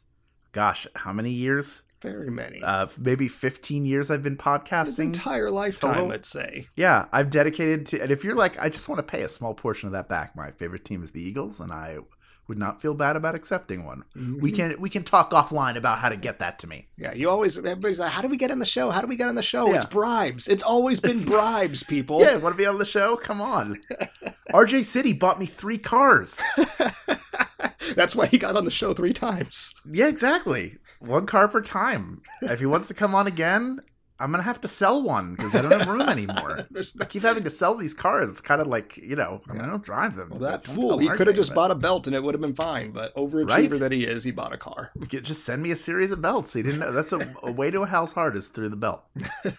[0.54, 1.84] gosh, how many years?
[2.02, 2.62] Very many.
[2.64, 4.99] Uh, maybe fifteen years I've been His podcasting.
[5.06, 6.08] entire lifetime, total?
[6.08, 6.68] let's say.
[6.76, 9.54] Yeah, I've dedicated to, and if you're like, I just want to pay a small
[9.54, 10.36] portion of that back.
[10.36, 11.99] My favorite team is the Eagles, and I
[12.47, 14.04] would not feel bad about accepting one.
[14.41, 16.88] We can we can talk offline about how to get that to me.
[16.97, 18.89] Yeah, you always everybody's like, "How do we get on the show?
[18.89, 19.76] How do we get on the show?" Yeah.
[19.78, 20.47] It's bribes.
[20.47, 22.20] It's always been bribes, people.
[22.22, 23.16] Yeah, want to be on the show?
[23.16, 23.78] Come on.
[24.52, 26.39] RJ City bought me three cars.
[27.95, 29.74] That's why he got on the show three times.
[29.89, 30.78] Yeah, exactly.
[31.02, 32.22] One car per time.
[32.41, 33.80] If he wants to come on again,
[34.20, 36.68] I'm gonna have to sell one because I don't have room anymore.
[36.72, 38.30] There's I keep having to sell these cars.
[38.30, 40.30] It's kind of like you know, I, mean, I don't drive them.
[40.30, 40.99] Well, that fool.
[40.99, 42.91] He could have just but- bought a belt and it would have been fine.
[42.91, 43.72] But overachiever Right?
[43.80, 44.91] that he is, he bought a car.
[45.10, 46.54] Just send me a series of belts.
[46.54, 46.91] He didn't know.
[46.91, 49.04] That's a, a way to a house heart is through the belt.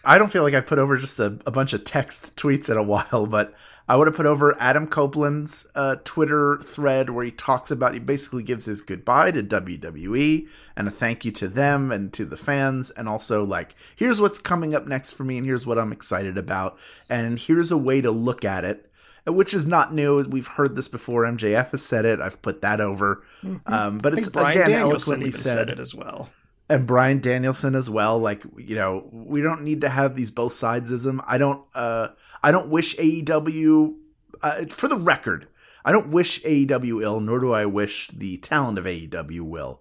[0.04, 2.76] I don't feel like I've put over just a, a bunch of text tweets in
[2.76, 3.52] a while, but
[3.92, 8.00] I would have put over Adam Copeland's uh, Twitter thread where he talks about, he
[8.00, 12.38] basically gives his goodbye to WWE and a thank you to them and to the
[12.38, 12.88] fans.
[12.88, 16.38] And also, like, here's what's coming up next for me and here's what I'm excited
[16.38, 16.78] about.
[17.10, 18.88] And here's a way to look at it
[19.26, 20.26] which is not new.
[20.26, 21.24] We've heard this before.
[21.24, 22.18] MJF has said it.
[22.18, 23.22] I've put that over.
[23.66, 26.30] Um, but it's Bryan again Danielson eloquently even said it as well.
[26.68, 28.18] and Bryan Danielson as well.
[28.18, 31.22] Like you know, we don't need to have these both sidesism.
[31.26, 31.62] I don't.
[31.74, 32.08] Uh,
[32.42, 33.96] I don't wish AEW.
[34.42, 35.48] Uh, for the record,
[35.84, 39.80] I don't wish AEW ill, nor do I wish the talent of AEW will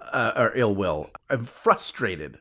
[0.00, 1.10] uh, or ill will.
[1.30, 2.38] I'm frustrated.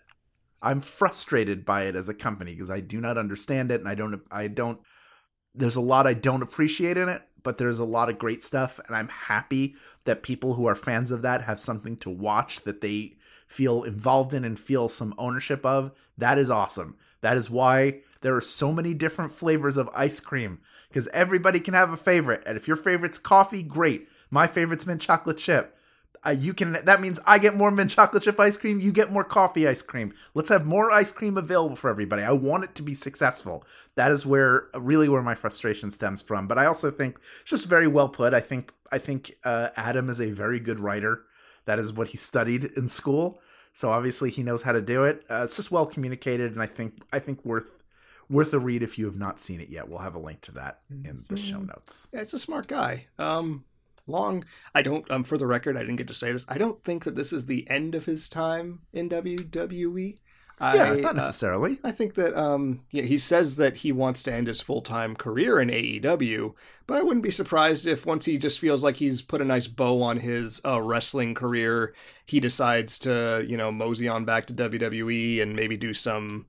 [0.61, 3.95] I'm frustrated by it as a company because I do not understand it, and I
[3.95, 4.22] don't.
[4.32, 4.80] I don't.
[5.53, 8.80] There's a lot I don't appreciate in it, but there's a lot of great stuff,
[8.88, 12.82] and I'm happy that people who are fans of that have something to watch that
[12.82, 13.13] they
[13.47, 15.91] feel involved in and feel some ownership of.
[16.18, 16.97] That is awesome.
[17.22, 21.74] That is why there are so many different flavors of ice cream because everybody can
[21.74, 22.43] have a favorite.
[22.45, 24.07] And if your favorite's coffee, great.
[24.30, 25.78] My favorite's mint chocolate chip.
[26.26, 26.74] Uh, you can.
[26.86, 28.80] That means I get more mint chocolate chip ice cream.
[28.80, 30.13] You get more coffee ice cream.
[30.34, 32.24] Let's have more ice cream available for everybody.
[32.24, 33.63] I want it to be successful.
[33.95, 36.47] That is where really where my frustration stems from.
[36.47, 38.34] But I also think it's just very well put.
[38.34, 41.24] I think I think uh, Adam is a very good writer.
[41.66, 43.39] That is what he studied in school.
[43.74, 45.24] So obviously he knows how to do it.
[45.30, 47.84] Uh, it's just well communicated, and I think I think worth
[48.30, 49.89] worth a read if you have not seen it yet.
[49.89, 52.07] We'll have a link to that in the show notes.
[52.11, 53.07] Yeah, it's a smart guy.
[53.19, 53.65] Um,
[54.07, 54.45] long.
[54.73, 55.09] I don't.
[55.11, 56.45] Um, for the record, I didn't get to say this.
[56.47, 60.17] I don't think that this is the end of his time in WWE.
[60.61, 61.80] Yeah, I, not uh, necessarily.
[61.84, 65.15] I think that um, yeah, he says that he wants to end his full time
[65.15, 66.53] career in AEW,
[66.88, 69.67] but I wouldn't be surprised if once he just feels like he's put a nice
[69.67, 71.93] bow on his uh, wrestling career,
[72.26, 76.45] he decides to you know mosey on back to WWE and maybe do some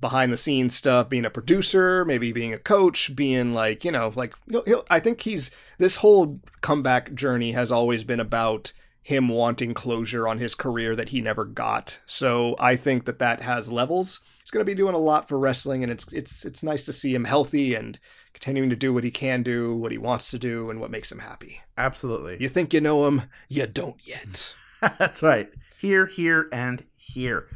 [0.00, 4.12] behind the scenes stuff, being a producer, maybe being a coach, being like you know
[4.14, 8.72] like he'll, he'll, I think he's this whole comeback journey has always been about
[9.08, 11.98] him wanting closure on his career that he never got.
[12.04, 14.20] So I think that that has levels.
[14.42, 16.92] He's going to be doing a lot for wrestling, and it's it's it's nice to
[16.92, 17.98] see him healthy and
[18.34, 21.10] continuing to do what he can do, what he wants to do, and what makes
[21.10, 21.62] him happy.
[21.76, 22.36] Absolutely.
[22.38, 24.52] You think you know him, you don't yet.
[24.98, 25.48] That's right.
[25.80, 27.48] Here, here, and here.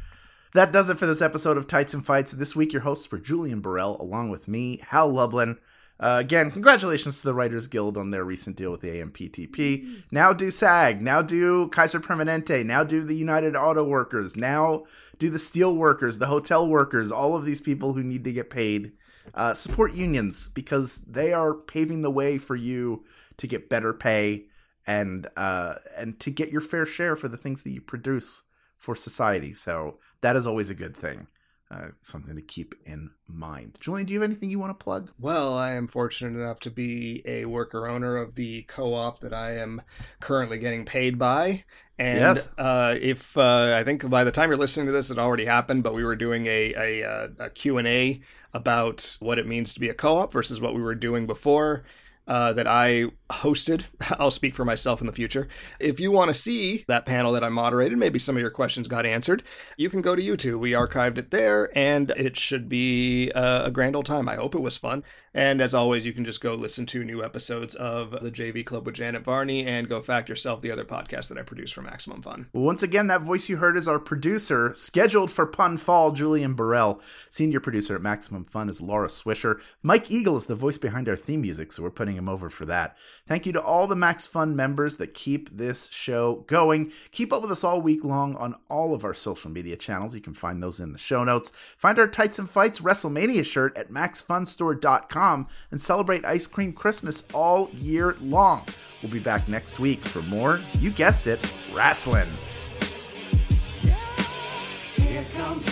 [0.53, 2.31] That does it for this episode of Tights and Fights.
[2.31, 5.57] This week, your hosts were Julian Burrell, along with me, Hal Lublin.
[5.99, 10.03] Uh, again, congratulations to the Writers Guild on their recent deal with the AMPTP.
[10.11, 11.01] Now do SAG.
[11.01, 12.63] Now do Kaiser Permanente.
[12.63, 14.37] Now do the United Auto Workers.
[14.37, 14.83] Now
[15.17, 18.51] do the steel workers, the hotel workers, all of these people who need to get
[18.51, 18.91] paid.
[19.33, 23.03] Uh, support unions because they are paving the way for you
[23.37, 24.45] to get better pay
[24.85, 28.43] and uh, and to get your fair share for the things that you produce
[28.77, 29.53] for society.
[29.53, 31.27] So that is always a good thing.
[31.71, 33.77] Uh, something to keep in mind.
[33.79, 35.09] Julian, do you have anything you want to plug?
[35.19, 39.33] Well, I am fortunate enough to be a worker owner of the co op that
[39.33, 39.81] I am
[40.19, 41.63] currently getting paid by.
[41.97, 42.47] And Yes.
[42.59, 45.81] uh, if uh, I think by the time you're listening to this, it already happened,
[45.83, 48.21] but we were doing a, a, uh, a Q&A
[48.53, 51.85] about what it means to be a co-op versus what we were doing before
[52.27, 53.05] uh, that I
[53.41, 53.85] hosted.
[54.19, 55.47] I'll speak for myself in the future.
[55.79, 58.87] If you want to see that panel that I moderated, maybe some of your questions
[58.87, 59.43] got answered,
[59.77, 60.59] you can go to YouTube.
[60.59, 64.29] We archived it there, and it should be uh, a grand old time.
[64.29, 65.03] I hope it was fun.
[65.33, 68.85] And as always, you can just go listen to new episodes of the JV Club
[68.85, 72.21] with Janet Varney and go fact yourself the other podcast that I produce for Maximum
[72.21, 72.49] Fun.
[72.53, 77.01] Once again, that voice you heard is our producer, scheduled for Pun Fall, Julian Burrell.
[77.31, 79.59] Senior producer at Maximum Fun is Laura Swisher.
[79.81, 82.65] Mike Eagle is the voice behind our theme music, so we're putting him over for
[82.65, 82.95] that.
[83.25, 86.91] Thank you to all the Max Fun members that keep this show going.
[87.11, 90.13] Keep up with us all week long on all of our social media channels.
[90.13, 91.51] You can find those in the show notes.
[91.77, 97.69] Find our Tights and Fights WrestleMania shirt at maxfunstore.com and celebrate Ice Cream Christmas all
[97.71, 98.65] year long.
[99.01, 101.39] We'll be back next week for more, you guessed it,
[101.73, 102.29] wrestling.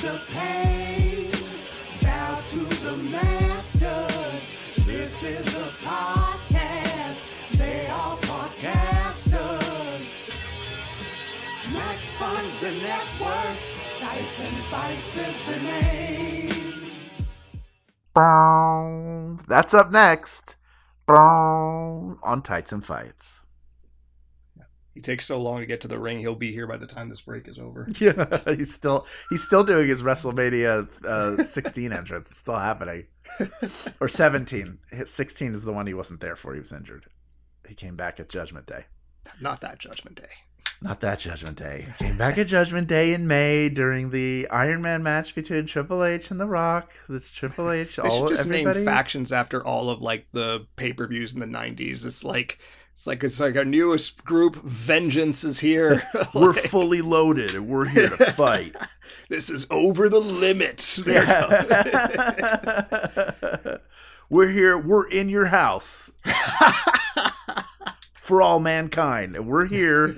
[0.02, 1.30] The pain.
[2.02, 4.86] Bow to the masters.
[4.86, 6.21] This is a podcast.
[12.72, 13.58] The network.
[14.00, 16.52] Tights and Fights is the name.
[18.14, 19.38] Bow.
[19.46, 20.56] That's up next.
[21.06, 22.18] Bow.
[22.24, 23.44] On Tights and Fights.
[24.94, 27.10] He takes so long to get to the ring, he'll be here by the time
[27.10, 27.90] this break is over.
[28.00, 32.30] Yeah, he's still he's still doing his WrestleMania uh, 16 entrance.
[32.30, 33.06] It's still happening,
[34.00, 34.80] or 17.
[34.92, 36.54] His 16 is the one he wasn't there for.
[36.54, 37.08] He was injured.
[37.68, 38.86] He came back at Judgment Day.
[39.42, 40.30] Not that Judgment Day.
[40.84, 41.86] Not that Judgment Day.
[42.00, 46.32] Came back at Judgment Day in May during the Iron Man match between Triple H
[46.32, 46.94] and The Rock.
[47.08, 47.98] That's Triple H.
[47.98, 48.80] They all should just everybody.
[48.80, 52.04] name factions after all of like the pay per views in the '90s.
[52.04, 52.58] It's like
[52.94, 54.56] it's like it's like our newest group.
[54.56, 56.02] Vengeance is here.
[56.34, 58.76] We're fully loaded and we're here to fight.
[59.30, 60.98] this is over the limit.
[60.98, 61.14] You
[64.30, 64.80] we're here.
[64.80, 66.10] We're in your house
[68.16, 70.18] for all mankind, and we're here.